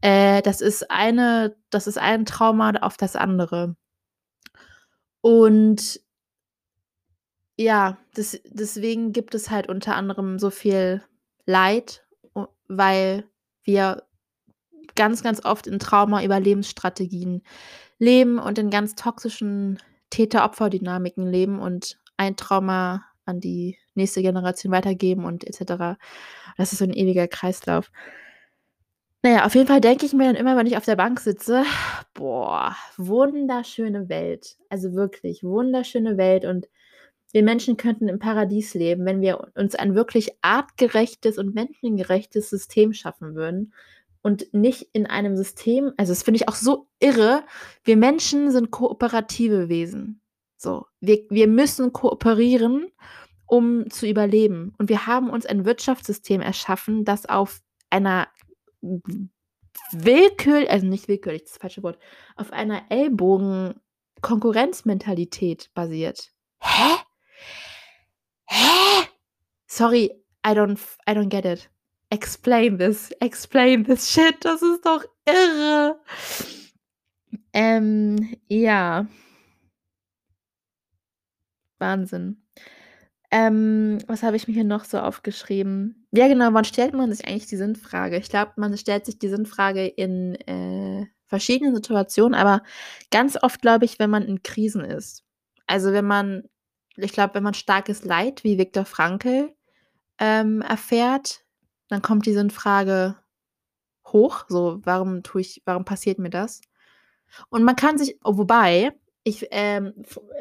äh, 0.00 0.42
das 0.42 0.60
ist 0.60 0.90
eine, 0.90 1.56
das 1.70 1.86
ist 1.86 1.98
ein 1.98 2.24
Trauma 2.26 2.72
auf 2.82 2.96
das 2.96 3.16
andere. 3.16 3.76
Und 5.20 6.00
ja, 7.56 7.98
das, 8.14 8.40
deswegen 8.44 9.12
gibt 9.12 9.34
es 9.34 9.50
halt 9.50 9.68
unter 9.68 9.94
anderem 9.96 10.38
so 10.38 10.50
viel 10.50 11.02
Leid, 11.46 12.04
weil 12.68 13.24
wir 13.62 14.02
ganz, 14.94 15.22
ganz 15.22 15.44
oft 15.44 15.66
in 15.66 15.78
Trauma-Überlebensstrategien 15.78 17.42
leben 17.98 18.38
und 18.38 18.58
in 18.58 18.70
ganz 18.70 18.94
toxischen 18.94 19.78
Täter-Opfer-Dynamiken 20.14 21.26
leben 21.26 21.58
und 21.58 21.98
ein 22.16 22.36
Trauma 22.36 23.04
an 23.24 23.40
die 23.40 23.78
nächste 23.94 24.22
Generation 24.22 24.72
weitergeben 24.72 25.24
und 25.24 25.44
etc. 25.44 25.98
Das 26.56 26.72
ist 26.72 26.78
so 26.78 26.84
ein 26.84 26.92
ewiger 26.92 27.26
Kreislauf. 27.26 27.90
Naja, 29.22 29.44
auf 29.46 29.54
jeden 29.54 29.66
Fall 29.66 29.80
denke 29.80 30.06
ich 30.06 30.12
mir 30.12 30.24
dann 30.26 30.36
immer, 30.36 30.56
wenn 30.56 30.66
ich 30.66 30.76
auf 30.76 30.84
der 30.84 30.96
Bank 30.96 31.18
sitze, 31.18 31.64
boah, 32.12 32.76
wunderschöne 32.96 34.08
Welt. 34.08 34.56
Also 34.68 34.92
wirklich, 34.92 35.42
wunderschöne 35.42 36.16
Welt. 36.16 36.44
Und 36.44 36.68
wir 37.32 37.42
Menschen 37.42 37.76
könnten 37.76 38.06
im 38.06 38.18
Paradies 38.18 38.74
leben, 38.74 39.06
wenn 39.06 39.20
wir 39.20 39.50
uns 39.56 39.74
ein 39.74 39.94
wirklich 39.94 40.32
artgerechtes 40.42 41.38
und 41.38 41.54
menschengerechtes 41.54 42.50
System 42.50 42.92
schaffen 42.92 43.34
würden, 43.34 43.72
und 44.24 44.52
nicht 44.54 44.88
in 44.94 45.06
einem 45.06 45.36
System, 45.36 45.92
also 45.98 46.12
das 46.12 46.22
finde 46.22 46.40
ich 46.40 46.48
auch 46.48 46.54
so 46.54 46.88
irre, 46.98 47.44
wir 47.84 47.98
Menschen 47.98 48.50
sind 48.50 48.70
kooperative 48.70 49.68
Wesen. 49.68 50.22
So, 50.56 50.86
wir, 51.00 51.26
wir 51.28 51.46
müssen 51.46 51.92
kooperieren, 51.92 52.90
um 53.44 53.90
zu 53.90 54.08
überleben. 54.08 54.72
Und 54.78 54.88
wir 54.88 55.06
haben 55.06 55.28
uns 55.28 55.44
ein 55.44 55.66
Wirtschaftssystem 55.66 56.40
erschaffen, 56.40 57.04
das 57.04 57.26
auf 57.26 57.60
einer 57.90 58.28
willkürlich, 59.92 60.70
also 60.70 60.86
nicht 60.86 61.06
willkürlich, 61.06 61.42
das, 61.42 61.50
ist 61.50 61.56
das 61.56 61.60
falsche 61.60 61.82
Wort, 61.82 61.98
auf 62.34 62.50
einer 62.50 62.90
Ellbogen-Konkurrenzmentalität 62.90 65.68
basiert. 65.74 66.32
Hä? 66.60 66.96
Hä? 68.46 69.06
Sorry, 69.66 70.12
I 70.46 70.52
don't, 70.52 70.80
I 71.06 71.12
don't 71.12 71.28
get 71.28 71.44
it. 71.44 71.68
Explain 72.14 72.78
this, 72.78 73.10
explain 73.20 73.82
this 73.82 74.08
shit, 74.08 74.36
das 74.44 74.62
ist 74.62 74.86
doch 74.86 75.04
irre. 75.26 76.00
Ähm, 77.52 78.36
ja. 78.46 79.08
Wahnsinn. 81.80 82.40
Ähm, 83.32 83.98
was 84.06 84.22
habe 84.22 84.36
ich 84.36 84.46
mir 84.46 84.54
hier 84.54 84.62
noch 84.62 84.84
so 84.84 85.00
aufgeschrieben? 85.00 86.06
Ja, 86.12 86.28
genau, 86.28 86.52
wann 86.52 86.64
stellt 86.64 86.94
man 86.94 87.12
sich 87.12 87.26
eigentlich 87.26 87.46
die 87.46 87.56
Sinnfrage? 87.56 88.16
Ich 88.16 88.28
glaube, 88.28 88.52
man 88.58 88.78
stellt 88.78 89.06
sich 89.06 89.18
die 89.18 89.28
Sinnfrage 89.28 89.84
in 89.84 90.36
äh, 90.46 91.06
verschiedenen 91.26 91.74
Situationen, 91.74 92.38
aber 92.38 92.62
ganz 93.10 93.36
oft, 93.42 93.60
glaube 93.60 93.86
ich, 93.86 93.98
wenn 93.98 94.10
man 94.10 94.22
in 94.22 94.44
Krisen 94.44 94.84
ist. 94.84 95.24
Also 95.66 95.92
wenn 95.92 96.06
man, 96.06 96.44
ich 96.96 97.12
glaube, 97.12 97.34
wenn 97.34 97.42
man 97.42 97.54
starkes 97.54 98.04
Leid 98.04 98.44
wie 98.44 98.56
Viktor 98.56 98.84
Frankl 98.84 99.52
ähm, 100.20 100.60
erfährt, 100.60 101.43
dann 101.94 102.02
kommt 102.02 102.26
diese 102.26 102.50
Frage 102.50 103.14
hoch, 104.08 104.46
so 104.48 104.80
warum 104.82 105.22
tue 105.22 105.42
ich, 105.42 105.62
warum 105.64 105.84
passiert 105.84 106.18
mir 106.18 106.28
das? 106.28 106.60
Und 107.50 107.62
man 107.62 107.76
kann 107.76 107.98
sich, 107.98 108.18
oh, 108.24 108.36
wobei, 108.36 108.92
ich 109.22 109.46
ähm, 109.52 109.94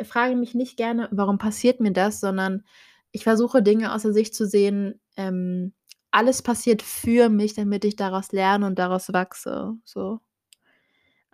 frage 0.04 0.36
mich 0.36 0.56
nicht 0.56 0.78
gerne, 0.78 1.10
warum 1.12 1.38
passiert 1.38 1.80
mir 1.80 1.94
das, 1.94 2.20
sondern 2.20 2.64
ich 3.12 3.24
versuche 3.24 3.62
Dinge 3.62 3.94
aus 3.94 4.02
der 4.02 4.14
Sicht 4.14 4.34
zu 4.34 4.48
sehen, 4.48 5.00
ähm, 5.16 5.74
alles 6.10 6.42
passiert 6.42 6.82
für 6.82 7.30
mich, 7.30 7.54
damit 7.54 7.86
ich 7.86 7.96
daraus 7.96 8.32
lerne 8.32 8.66
und 8.66 8.80
daraus 8.80 9.14
wachse. 9.14 9.76
So. 9.86 10.20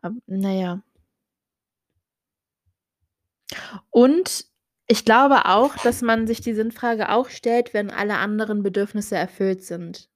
Aber, 0.02 0.16
naja. 0.28 0.84
Und 3.90 4.46
ich 4.88 5.06
glaube 5.06 5.46
auch, 5.46 5.78
dass 5.78 6.02
man 6.02 6.28
sich 6.28 6.42
die 6.42 6.54
Sinnfrage 6.54 7.10
auch 7.10 7.30
stellt, 7.30 7.74
wenn 7.74 7.90
alle 7.90 8.18
anderen 8.18 8.64
Bedürfnisse 8.64 9.16
erfüllt 9.16 9.64
sind. 9.64 10.09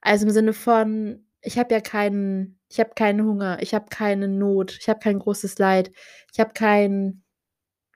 Also 0.00 0.26
im 0.26 0.32
Sinne 0.32 0.52
von, 0.52 1.26
ich 1.40 1.58
habe 1.58 1.74
ja 1.74 1.80
keinen, 1.80 2.58
ich 2.68 2.80
habe 2.80 2.90
keinen 2.94 3.24
Hunger, 3.24 3.58
ich 3.60 3.74
habe 3.74 3.86
keine 3.90 4.28
Not, 4.28 4.76
ich 4.80 4.88
habe 4.88 5.00
kein 5.00 5.18
großes 5.18 5.58
Leid, 5.58 5.92
ich 6.32 6.40
habe 6.40 6.52
kein, 6.52 7.22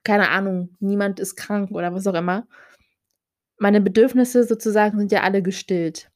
keine 0.05 0.31
Ahnung, 0.31 0.77
niemand 0.81 1.21
ist 1.21 1.37
krank 1.37 1.71
oder 1.73 1.93
was 1.95 2.07
auch 2.07 2.15
immer. 2.15 2.47
Meine 3.59 3.81
Bedürfnisse 3.81 4.45
sozusagen 4.45 4.99
sind 4.99 5.13
ja 5.13 5.23
alle 5.23 5.43
gestillt. 5.43 6.11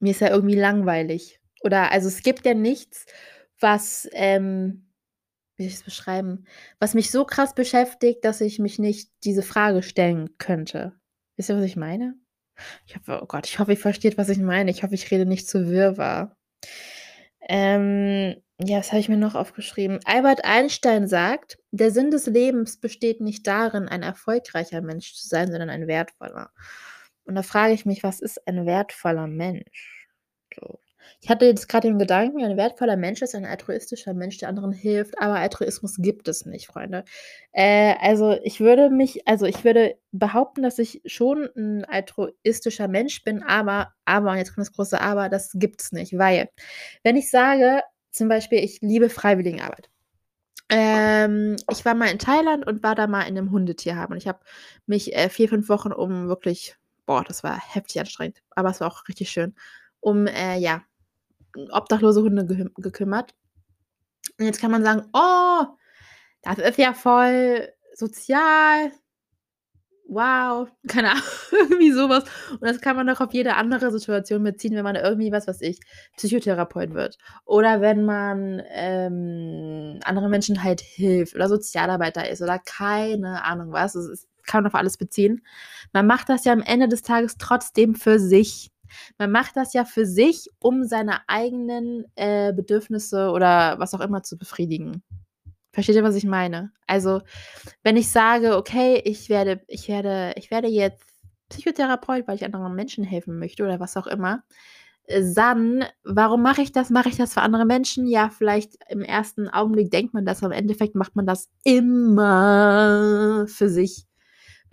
Mir 0.00 0.10
ist 0.10 0.20
ja 0.20 0.30
irgendwie 0.30 0.56
langweilig. 0.56 1.40
Oder 1.62 1.92
also 1.92 2.08
es 2.08 2.22
gibt 2.22 2.44
ja 2.44 2.54
nichts, 2.54 3.06
was 3.60 4.08
ähm, 4.12 4.84
wie 5.56 5.64
soll 5.64 5.68
ich 5.68 5.74
es 5.74 5.82
beschreiben, 5.84 6.46
was 6.78 6.94
mich 6.94 7.10
so 7.10 7.24
krass 7.24 7.54
beschäftigt, 7.54 8.24
dass 8.24 8.40
ich 8.40 8.58
mich 8.58 8.78
nicht 8.78 9.10
diese 9.24 9.42
Frage 9.42 9.82
stellen 9.82 10.36
könnte. 10.38 10.98
Wisst 11.36 11.50
ihr, 11.50 11.56
was 11.56 11.64
ich 11.64 11.76
meine? 11.76 12.14
Ich 12.86 12.96
hoffe, 12.96 13.20
oh 13.22 13.26
Gott, 13.26 13.46
ich 13.46 13.58
hoffe, 13.58 13.72
ihr 13.72 13.78
versteht, 13.78 14.18
was 14.18 14.28
ich 14.28 14.38
meine. 14.38 14.70
Ich 14.70 14.82
hoffe, 14.82 14.94
ich 14.94 15.10
rede 15.10 15.26
nicht 15.26 15.48
zu 15.48 15.68
wirrwarr. 15.68 16.36
Ähm, 17.48 18.36
ja, 18.58 18.78
was 18.78 18.92
habe 18.92 19.00
ich 19.00 19.08
mir 19.08 19.16
noch 19.16 19.34
aufgeschrieben? 19.34 20.00
Albert 20.04 20.44
Einstein 20.44 21.08
sagt, 21.08 21.58
der 21.72 21.90
Sinn 21.90 22.10
des 22.10 22.26
Lebens 22.26 22.78
besteht 22.80 23.20
nicht 23.20 23.46
darin, 23.46 23.88
ein 23.88 24.02
erfolgreicher 24.02 24.80
Mensch 24.80 25.14
zu 25.14 25.28
sein, 25.28 25.50
sondern 25.50 25.70
ein 25.70 25.88
wertvoller. 25.88 26.50
Und 27.24 27.34
da 27.34 27.42
frage 27.42 27.74
ich 27.74 27.86
mich, 27.86 28.02
was 28.02 28.20
ist 28.20 28.46
ein 28.46 28.66
wertvoller 28.66 29.26
Mensch? 29.26 30.08
So. 30.54 30.78
Ich 31.20 31.28
hatte 31.28 31.46
jetzt 31.46 31.68
gerade 31.68 31.88
den 31.88 31.98
Gedanken, 31.98 32.42
ein 32.42 32.56
wertvoller 32.56 32.96
Mensch 32.96 33.22
ist 33.22 33.34
ein 33.34 33.44
altruistischer 33.44 34.14
Mensch, 34.14 34.38
der 34.38 34.48
anderen 34.48 34.72
hilft, 34.72 35.18
aber 35.18 35.36
Altruismus 35.36 35.96
gibt 35.98 36.28
es 36.28 36.46
nicht, 36.46 36.66
Freunde. 36.66 37.04
Äh, 37.52 37.94
also 38.00 38.38
ich 38.42 38.60
würde 38.60 38.90
mich, 38.90 39.26
also 39.26 39.46
ich 39.46 39.64
würde 39.64 39.96
behaupten, 40.12 40.62
dass 40.62 40.78
ich 40.78 41.02
schon 41.06 41.48
ein 41.56 41.84
altruistischer 41.84 42.88
Mensch 42.88 43.24
bin, 43.24 43.42
aber, 43.42 43.92
aber, 44.04 44.32
und 44.32 44.38
jetzt 44.38 44.54
kommt 44.54 44.66
das 44.66 44.74
große 44.74 45.00
Aber, 45.00 45.28
das 45.28 45.52
gibt 45.54 45.82
es 45.82 45.92
nicht, 45.92 46.18
weil, 46.18 46.48
wenn 47.02 47.16
ich 47.16 47.30
sage, 47.30 47.82
zum 48.10 48.28
Beispiel, 48.28 48.60
ich 48.60 48.80
liebe 48.80 49.10
Freiwilligenarbeit. 49.10 49.90
Ähm, 50.70 51.56
ich 51.70 51.84
war 51.84 51.94
mal 51.94 52.10
in 52.10 52.18
Thailand 52.18 52.66
und 52.66 52.82
war 52.82 52.94
da 52.94 53.06
mal 53.06 53.22
in 53.22 53.36
einem 53.36 53.50
Hundetierheim 53.50 54.10
und 54.12 54.16
ich 54.16 54.26
habe 54.28 54.40
mich 54.86 55.14
äh, 55.14 55.28
vier, 55.28 55.48
fünf 55.48 55.68
Wochen 55.68 55.92
um 55.92 56.28
wirklich, 56.28 56.76
boah, 57.06 57.22
das 57.22 57.44
war 57.44 57.60
heftig 57.60 58.00
anstrengend, 58.00 58.42
aber 58.50 58.70
es 58.70 58.80
war 58.80 58.88
auch 58.88 59.06
richtig 59.08 59.30
schön, 59.30 59.54
um, 60.00 60.26
äh, 60.26 60.56
ja, 60.58 60.82
obdachlose 61.70 62.22
Hunde 62.22 62.46
ge 62.46 62.68
gekümmert. 62.76 63.34
Und 64.38 64.46
jetzt 64.46 64.60
kann 64.60 64.70
man 64.70 64.82
sagen, 64.82 65.02
oh, 65.12 65.64
das 66.42 66.58
ist 66.58 66.78
ja 66.78 66.92
voll 66.92 67.68
sozial. 67.94 68.92
Wow, 70.06 70.68
keine 70.88 71.12
Ahnung, 71.12 71.22
irgendwie 71.50 71.92
sowas. 71.92 72.24
Und 72.50 72.62
das 72.62 72.80
kann 72.80 72.96
man 72.96 73.06
doch 73.06 73.20
auf 73.20 73.32
jede 73.32 73.56
andere 73.56 73.90
Situation 73.90 74.42
beziehen, 74.42 74.74
wenn 74.74 74.84
man 74.84 74.96
irgendwie, 74.96 75.32
was 75.32 75.48
weiß 75.48 75.62
ich, 75.62 75.80
Psychotherapeut 76.16 76.92
wird. 76.92 77.16
Oder 77.46 77.80
wenn 77.80 78.04
man 78.04 78.62
ähm, 78.68 80.00
anderen 80.04 80.30
Menschen 80.30 80.62
halt 80.62 80.82
hilft 80.82 81.34
oder 81.34 81.48
Sozialarbeiter 81.48 82.28
ist 82.28 82.42
oder 82.42 82.58
keine 82.58 83.44
Ahnung 83.44 83.72
was. 83.72 83.94
Es 83.94 84.08
ist 84.08 84.28
kann 84.46 84.62
man 84.62 84.70
auf 84.70 84.74
alles 84.74 84.96
beziehen. 84.96 85.42
Man 85.92 86.06
macht 86.06 86.28
das 86.28 86.44
ja 86.44 86.52
am 86.52 86.62
Ende 86.62 86.88
des 86.88 87.02
Tages 87.02 87.36
trotzdem 87.38 87.94
für 87.94 88.18
sich. 88.18 88.70
Man 89.18 89.30
macht 89.30 89.56
das 89.56 89.72
ja 89.72 89.84
für 89.84 90.06
sich, 90.06 90.48
um 90.58 90.84
seine 90.84 91.28
eigenen 91.28 92.04
äh, 92.16 92.52
Bedürfnisse 92.52 93.30
oder 93.30 93.78
was 93.78 93.94
auch 93.94 94.00
immer 94.00 94.22
zu 94.22 94.38
befriedigen. 94.38 95.02
Versteht 95.72 95.96
ihr, 95.96 96.04
was 96.04 96.14
ich 96.14 96.24
meine? 96.24 96.72
Also, 96.86 97.20
wenn 97.82 97.96
ich 97.96 98.10
sage, 98.10 98.56
okay, 98.56 99.00
ich 99.04 99.28
werde, 99.28 99.60
ich 99.66 99.88
werde, 99.88 100.32
ich 100.36 100.50
werde 100.50 100.68
jetzt 100.68 101.04
Psychotherapeut, 101.48 102.28
weil 102.28 102.36
ich 102.36 102.44
anderen 102.44 102.74
Menschen 102.74 103.04
helfen 103.04 103.38
möchte 103.38 103.64
oder 103.64 103.80
was 103.80 103.96
auch 103.96 104.06
immer, 104.06 104.44
äh, 105.06 105.22
dann, 105.34 105.84
warum 106.04 106.42
mache 106.42 106.62
ich 106.62 106.72
das? 106.72 106.90
Mache 106.90 107.08
ich 107.08 107.16
das 107.16 107.34
für 107.34 107.42
andere 107.42 107.64
Menschen? 107.64 108.06
Ja, 108.06 108.30
vielleicht 108.30 108.76
im 108.88 109.02
ersten 109.02 109.48
Augenblick 109.48 109.90
denkt 109.90 110.14
man 110.14 110.24
das, 110.24 110.42
aber 110.42 110.54
im 110.54 110.60
Endeffekt 110.60 110.94
macht 110.94 111.16
man 111.16 111.26
das 111.26 111.50
immer 111.64 113.46
für 113.48 113.68
sich. 113.68 114.06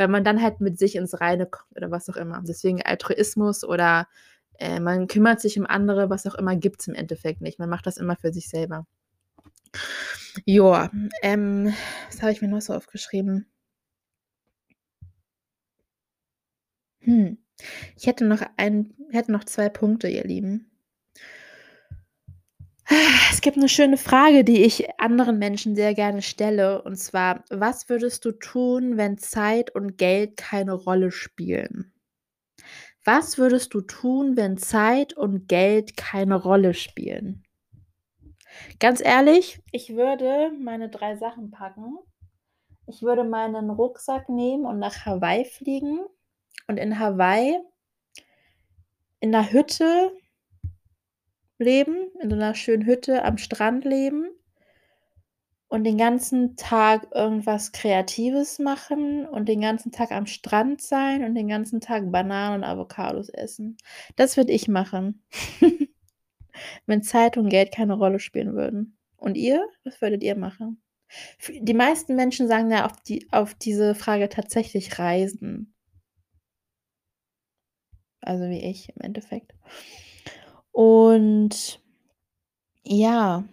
Weil 0.01 0.07
man 0.07 0.23
dann 0.23 0.41
halt 0.41 0.61
mit 0.61 0.79
sich 0.79 0.95
ins 0.95 1.21
Reine 1.21 1.45
kommt 1.45 1.77
oder 1.77 1.91
was 1.91 2.09
auch 2.09 2.15
immer. 2.15 2.41
Deswegen 2.43 2.81
Altruismus 2.81 3.63
oder 3.63 4.07
äh, 4.57 4.79
man 4.79 5.05
kümmert 5.05 5.39
sich 5.39 5.59
um 5.59 5.67
andere, 5.67 6.09
was 6.09 6.25
auch 6.25 6.33
immer, 6.33 6.55
gibt 6.55 6.81
es 6.81 6.87
im 6.87 6.95
Endeffekt 6.95 7.39
nicht. 7.39 7.59
Man 7.59 7.69
macht 7.69 7.85
das 7.85 7.97
immer 7.97 8.15
für 8.15 8.33
sich 8.33 8.49
selber. 8.49 8.87
Joa, 10.43 10.89
ähm, 11.21 11.71
was 12.07 12.23
habe 12.23 12.31
ich 12.31 12.41
mir 12.41 12.47
noch 12.47 12.61
so 12.61 12.73
aufgeschrieben? 12.73 13.45
Hm. 17.01 17.37
Ich 17.95 18.07
hätte 18.07 18.25
noch 18.25 18.41
ein, 18.57 18.95
hätte 19.11 19.31
noch 19.31 19.43
zwei 19.43 19.69
Punkte, 19.69 20.07
ihr 20.07 20.23
Lieben. 20.23 20.70
Es 23.31 23.39
gibt 23.39 23.55
eine 23.55 23.69
schöne 23.69 23.95
Frage, 23.95 24.43
die 24.43 24.63
ich 24.63 24.99
anderen 24.99 25.39
Menschen 25.39 25.75
sehr 25.75 25.93
gerne 25.93 26.21
stelle. 26.21 26.81
Und 26.81 26.97
zwar, 26.97 27.45
was 27.49 27.87
würdest 27.87 28.25
du 28.25 28.33
tun, 28.33 28.97
wenn 28.97 29.17
Zeit 29.17 29.73
und 29.73 29.97
Geld 29.97 30.35
keine 30.35 30.73
Rolle 30.73 31.11
spielen? 31.11 31.93
Was 33.05 33.37
würdest 33.37 33.73
du 33.73 33.81
tun, 33.81 34.35
wenn 34.35 34.57
Zeit 34.57 35.13
und 35.13 35.47
Geld 35.47 35.95
keine 35.95 36.35
Rolle 36.35 36.73
spielen? 36.73 37.43
Ganz 38.79 39.01
ehrlich, 39.01 39.61
ich 39.71 39.95
würde 39.95 40.51
meine 40.59 40.89
drei 40.89 41.15
Sachen 41.15 41.49
packen. 41.49 41.97
Ich 42.87 43.01
würde 43.01 43.23
meinen 43.23 43.69
Rucksack 43.69 44.27
nehmen 44.27 44.65
und 44.65 44.79
nach 44.79 45.05
Hawaii 45.05 45.45
fliegen 45.45 46.01
und 46.67 46.75
in 46.77 46.99
Hawaii 46.99 47.57
in 49.21 49.33
einer 49.33 49.49
Hütte 49.51 50.11
leben, 51.61 52.09
in 52.21 52.29
so 52.29 52.35
einer 52.35 52.55
schönen 52.55 52.85
Hütte 52.85 53.23
am 53.23 53.37
Strand 53.37 53.85
leben 53.85 54.25
und 55.71 55.85
den 55.85 55.97
ganzen 55.97 56.57
Tag 56.57 57.07
irgendwas 57.15 57.71
Kreatives 57.71 58.59
machen 58.59 59.25
und 59.25 59.47
den 59.47 59.61
ganzen 59.61 59.93
Tag 59.93 60.11
am 60.11 60.25
Strand 60.25 60.81
sein 60.81 61.23
und 61.23 61.33
den 61.33 61.47
ganzen 61.47 61.79
Tag 61.79 62.11
Bananen 62.11 62.57
und 62.57 62.63
Avocados 62.65 63.29
essen. 63.29 63.77
Das 64.17 64.35
würde 64.35 64.51
ich 64.51 64.67
machen. 64.67 65.23
Wenn 66.85 67.03
Zeit 67.03 67.37
und 67.37 67.47
Geld 67.47 67.71
keine 67.71 67.93
Rolle 67.93 68.19
spielen 68.19 68.53
würden. 68.53 68.97
Und 69.15 69.35
ihr? 69.35 69.65
Was 69.85 70.01
würdet 70.01 70.23
ihr 70.23 70.35
machen? 70.35 70.81
Die 71.47 71.73
meisten 71.73 72.17
Menschen 72.17 72.49
sagen 72.49 72.69
ja 72.69 72.85
auf, 72.85 73.01
die, 73.03 73.31
auf 73.31 73.53
diese 73.53 73.95
Frage 73.95 74.27
tatsächlich 74.27 74.99
Reisen. 74.99 75.73
Also 78.19 78.49
wie 78.49 78.59
ich 78.59 78.89
im 78.89 79.01
Endeffekt. 79.01 79.53
Und 80.71 81.81
ja, 82.83 83.43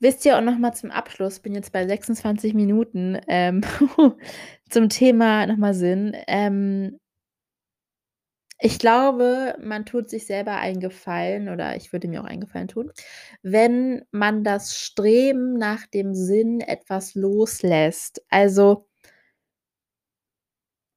wisst 0.00 0.24
ihr 0.24 0.36
auch 0.36 0.42
nochmal 0.42 0.74
zum 0.74 0.90
Abschluss, 0.90 1.40
bin 1.40 1.54
jetzt 1.54 1.72
bei 1.72 1.86
26 1.86 2.54
Minuten 2.54 3.18
ähm, 3.28 3.62
zum 4.70 4.88
Thema 4.88 5.46
nochmal 5.46 5.74
Sinn. 5.74 6.16
Ähm, 6.26 6.98
ich 8.64 8.78
glaube, 8.78 9.56
man 9.60 9.84
tut 9.86 10.08
sich 10.08 10.24
selber 10.26 10.56
einen 10.56 10.78
Gefallen 10.78 11.48
oder 11.48 11.74
ich 11.76 11.92
würde 11.92 12.06
mir 12.06 12.22
auch 12.22 12.26
einen 12.26 12.40
Gefallen 12.42 12.68
tun, 12.68 12.92
wenn 13.42 14.04
man 14.12 14.44
das 14.44 14.78
Streben 14.78 15.54
nach 15.54 15.86
dem 15.88 16.14
Sinn 16.14 16.60
etwas 16.60 17.16
loslässt. 17.16 18.22
Also 18.28 18.86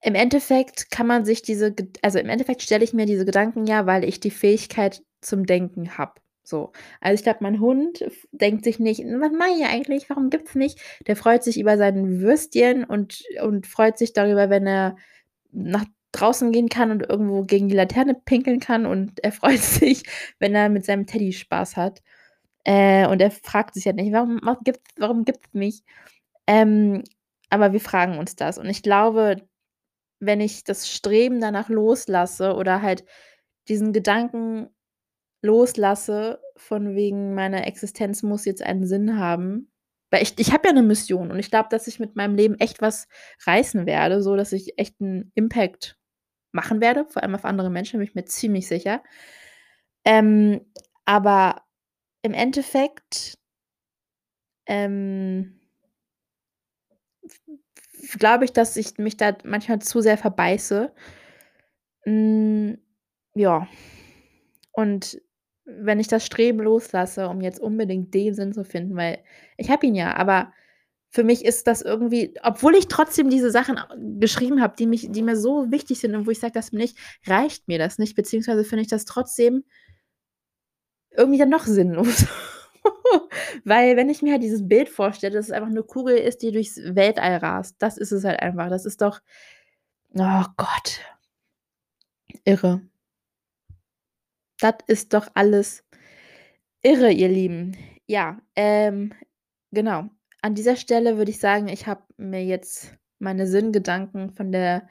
im 0.06 0.14
Endeffekt 0.14 0.92
kann 0.92 1.08
man 1.08 1.26
sich 1.26 1.42
diese, 1.42 1.74
also 2.04 2.20
im 2.20 2.30
Endeffekt 2.30 2.62
stelle 2.62 2.84
ich 2.84 2.94
mir 2.94 3.08
diese 3.08 3.26
Gedanken 3.26 3.66
ja, 3.66 3.88
weil 3.88 4.04
ich 4.04 4.20
die 4.20 4.30
Fähigkeit 4.30 5.02
zum 5.20 5.48
Denken 5.48 5.98
habe. 5.98 6.22
So. 6.44 6.74
Also 7.02 7.16
ich 7.16 7.24
glaube, 7.24 7.40
mein 7.42 7.60
Hund 7.60 8.06
denkt 8.32 8.66
sich 8.66 8.78
nicht, 8.78 9.00
was 9.00 9.32
mache 9.32 9.50
ich 9.58 9.66
eigentlich? 9.66 10.08
Warum 10.08 10.30
gibt 10.30 10.50
es 10.50 10.56
nicht? 10.56 10.80
Der 11.08 11.16
freut 11.16 11.44
sich 11.44 11.60
über 11.60 11.80
sein 11.80 12.20
Würstchen 12.20 12.84
und, 12.84 13.24
und 13.42 13.66
freut 13.66 13.98
sich 13.98 14.14
darüber, 14.14 14.52
wenn 14.52 14.68
er 14.68 14.96
nach 15.52 15.86
draußen 16.12 16.52
gehen 16.52 16.70
kann 16.70 16.92
und 16.92 17.10
irgendwo 17.10 17.42
gegen 17.44 17.68
die 17.68 17.76
Laterne 17.76 18.14
pinkeln 18.14 18.60
kann 18.60 18.86
und 18.86 19.24
er 19.24 19.32
freut 19.32 19.60
sich, 19.60 20.04
wenn 20.38 20.54
er 20.54 20.70
mit 20.70 20.86
seinem 20.86 21.08
Teddy 21.08 21.34
Spaß 21.34 21.78
hat. 21.78 22.04
Äh, 22.64 23.08
und 23.08 23.24
er 23.24 23.32
fragt 23.32 23.74
sich 23.74 23.86
ja 23.86 23.94
nicht, 23.94 24.14
warum, 24.14 24.40
warum 24.44 24.64
gibt 24.64 24.82
es 24.88 24.94
warum 24.98 25.26
gibt's 25.26 25.50
mich? 25.54 25.82
Ähm, 26.46 27.04
aber 27.50 27.74
wir 27.74 27.80
fragen 27.82 28.20
uns 28.20 28.36
das. 28.36 28.60
Und 28.60 28.68
ich 28.70 28.84
glaube, 28.84 29.42
wenn 30.20 30.42
ich 30.42 30.64
das 30.64 30.90
Streben 30.90 31.40
danach 31.42 31.70
loslasse 31.70 32.56
oder 32.56 32.82
halt 32.82 33.06
diesen 33.68 33.94
Gedanken 33.94 34.70
loslasse, 35.42 36.42
von 36.58 36.96
wegen 36.96 37.34
meiner 37.36 37.68
Existenz 37.68 38.24
muss 38.24 38.46
jetzt 38.46 38.64
einen 38.64 38.88
Sinn 38.88 39.20
haben. 39.20 39.72
Weil 40.12 40.24
ich, 40.24 40.40
ich 40.40 40.54
habe 40.54 40.68
ja 40.68 40.72
eine 40.72 40.84
Mission 40.84 41.32
und 41.32 41.40
ich 41.40 41.50
glaube, 41.52 41.70
dass 41.70 41.88
ich 41.88 42.00
mit 42.00 42.16
meinem 42.16 42.36
Leben 42.36 42.56
echt 42.60 42.82
was 42.82 43.08
reißen 43.46 43.86
werde, 43.86 44.22
so 44.22 44.36
dass 44.36 44.54
ich 44.54 44.78
echt 44.78 44.96
einen 45.02 45.32
Impact 45.36 45.98
machen 46.52 46.82
werde, 46.82 47.06
vor 47.10 47.22
allem 47.24 47.36
auf 47.36 47.46
andere 47.46 47.70
Menschen, 47.70 48.00
bin 48.00 48.08
ich 48.08 48.16
mir 48.16 48.26
ziemlich 48.26 48.68
sicher. 48.68 49.04
Ähm, 50.06 50.62
aber 51.06 51.64
im 52.22 52.34
Endeffekt 52.34 53.38
ähm, 54.68 55.60
glaube 58.18 58.46
ich, 58.46 58.54
dass 58.54 58.78
ich 58.78 58.98
mich 58.98 59.18
da 59.18 59.36
manchmal 59.44 59.80
zu 59.80 60.02
sehr 60.02 60.18
verbeiße. 60.18 60.92
Hm, 62.04 62.78
ja. 63.36 63.68
Und 64.72 65.22
wenn 65.66 66.00
ich 66.00 66.08
das 66.08 66.26
Streben 66.26 66.60
loslasse, 66.60 67.28
um 67.28 67.42
jetzt 67.42 67.60
unbedingt 67.60 68.14
den 68.14 68.34
Sinn 68.36 68.54
zu 68.54 68.64
finden, 68.64 68.96
weil 68.96 69.20
ich 69.58 69.70
habe 69.70 69.86
ihn 69.88 69.96
ja, 69.96 70.16
aber 70.16 70.54
für 71.10 71.24
mich 71.24 71.46
ist 71.46 71.66
das 71.68 71.82
irgendwie, 71.82 72.34
obwohl 72.44 72.76
ich 72.76 72.88
trotzdem 72.88 73.30
diese 73.30 73.50
Sachen 73.50 73.80
geschrieben 74.20 74.62
habe, 74.62 74.76
die, 74.78 74.90
die 74.90 75.22
mir 75.22 75.38
so 75.38 75.72
wichtig 75.72 76.00
sind 76.00 76.14
und 76.14 76.28
wo 76.28 76.32
ich 76.32 76.40
sage, 76.40 76.54
das 76.54 76.74
nicht, 76.74 76.98
reicht 77.26 77.68
mir 77.68 77.80
das 77.80 77.98
nicht, 77.98 78.16
beziehungsweise 78.16 78.66
finde 78.66 78.82
ich 78.82 78.90
das 78.90 79.06
trotzdem 79.06 79.64
irgendwie 81.12 81.40
dann 81.40 81.50
noch 81.50 81.66
sinnlos. 81.66 82.26
Weil 83.64 83.98
wenn 83.98 84.10
ich 84.10 84.22
mir 84.22 84.34
halt 84.34 84.44
dieses 84.44 84.68
Bild 84.68 84.90
vorstelle, 84.90 85.36
dass 85.36 85.48
es 85.48 85.52
einfach 85.52 85.70
eine 85.70 85.84
Kugel 85.84 86.18
ist, 86.18 86.42
die 86.42 86.52
durchs 86.52 86.78
Weltall 86.78 87.38
rast, 87.38 87.76
das 87.80 87.98
ist 87.98 88.12
es 88.12 88.24
halt 88.24 88.40
einfach. 88.40 88.70
Das 88.70 88.86
ist 88.86 89.02
doch, 89.02 89.22
oh 90.14 90.44
Gott, 90.58 91.02
irre. 92.46 92.82
Das 94.60 94.76
ist 94.88 95.14
doch 95.14 95.28
alles 95.34 95.84
irre, 96.82 97.12
ihr 97.12 97.30
Lieben. 97.30 97.76
Ja, 98.08 98.40
ähm, 98.56 99.14
genau 99.72 100.10
an 100.46 100.54
dieser 100.54 100.76
Stelle 100.76 101.18
würde 101.18 101.32
ich 101.32 101.40
sagen, 101.40 101.70
ich 101.70 101.88
habe 101.88 102.04
mir 102.18 102.46
jetzt 102.46 102.96
meine 103.18 103.48
Sinngedanken 103.48 104.30
von 104.30 104.52
der 104.52 104.88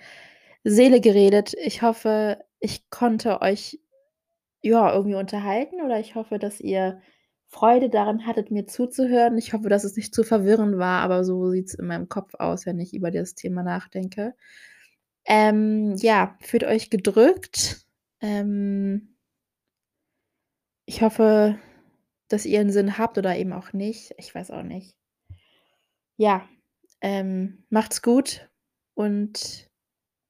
Seele 0.65 1.01
geredet. 1.01 1.55
Ich 1.65 1.81
hoffe, 1.81 2.45
ich 2.59 2.91
konnte 2.91 3.41
euch 3.41 3.79
ja 4.63 4.93
irgendwie 4.93 5.15
unterhalten 5.15 5.81
oder 5.81 6.01
ich 6.01 6.17
hoffe, 6.17 6.41
dass 6.41 6.59
ihr 6.61 7.01
Freude 7.55 7.89
daran 7.89 8.27
hattet, 8.27 8.51
mir 8.51 8.67
zuzuhören. 8.67 9.39
Ich 9.39 9.53
hoffe, 9.53 9.69
dass 9.69 9.85
es 9.85 9.97
nicht 9.97 10.15
zu 10.15 10.25
verwirrend 10.25 10.77
war, 10.79 11.03
aber 11.03 11.25
so 11.25 11.51
sieht 11.51 11.69
es 11.69 11.75
in 11.75 11.87
meinem 11.87 12.09
Kopf 12.09 12.35
aus, 12.35 12.67
wenn 12.67 12.79
ich 12.81 12.95
über 12.95 13.11
das 13.11 13.35
Thema 13.35 13.63
nachdenke. 13.63 14.35
Ähm, 15.25 15.95
ja, 15.97 16.37
fühlt 16.41 16.65
euch 16.65 16.91
gedrückt. 16.91 17.87
Ähm, 18.21 19.17
ich 20.87 21.03
hoffe, 21.03 21.59
dass 22.29 22.45
ihr 22.45 22.61
einen 22.61 22.73
Sinn 22.73 22.99
habt 22.99 23.19
oder 23.19 23.37
eben 23.37 23.53
auch 23.53 23.73
nicht. 23.73 24.15
Ich 24.19 24.35
weiß 24.35 24.51
auch 24.51 24.63
nicht 24.63 24.97
ja, 26.17 26.49
ähm, 27.01 27.65
macht's 27.71 28.03
gut 28.03 28.49
und 28.95 29.69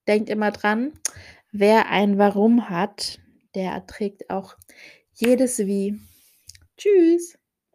denkt 0.08 0.28
immer 0.30 0.50
dran, 0.50 0.92
wer 1.52 1.90
ein 1.90 2.18
Warum 2.18 2.68
hat, 2.68 3.20
der 3.54 3.72
erträgt 3.72 4.30
auch 4.30 4.56
jedes 5.12 5.58
Wie. 5.60 6.00
Tschüss. 6.78 7.36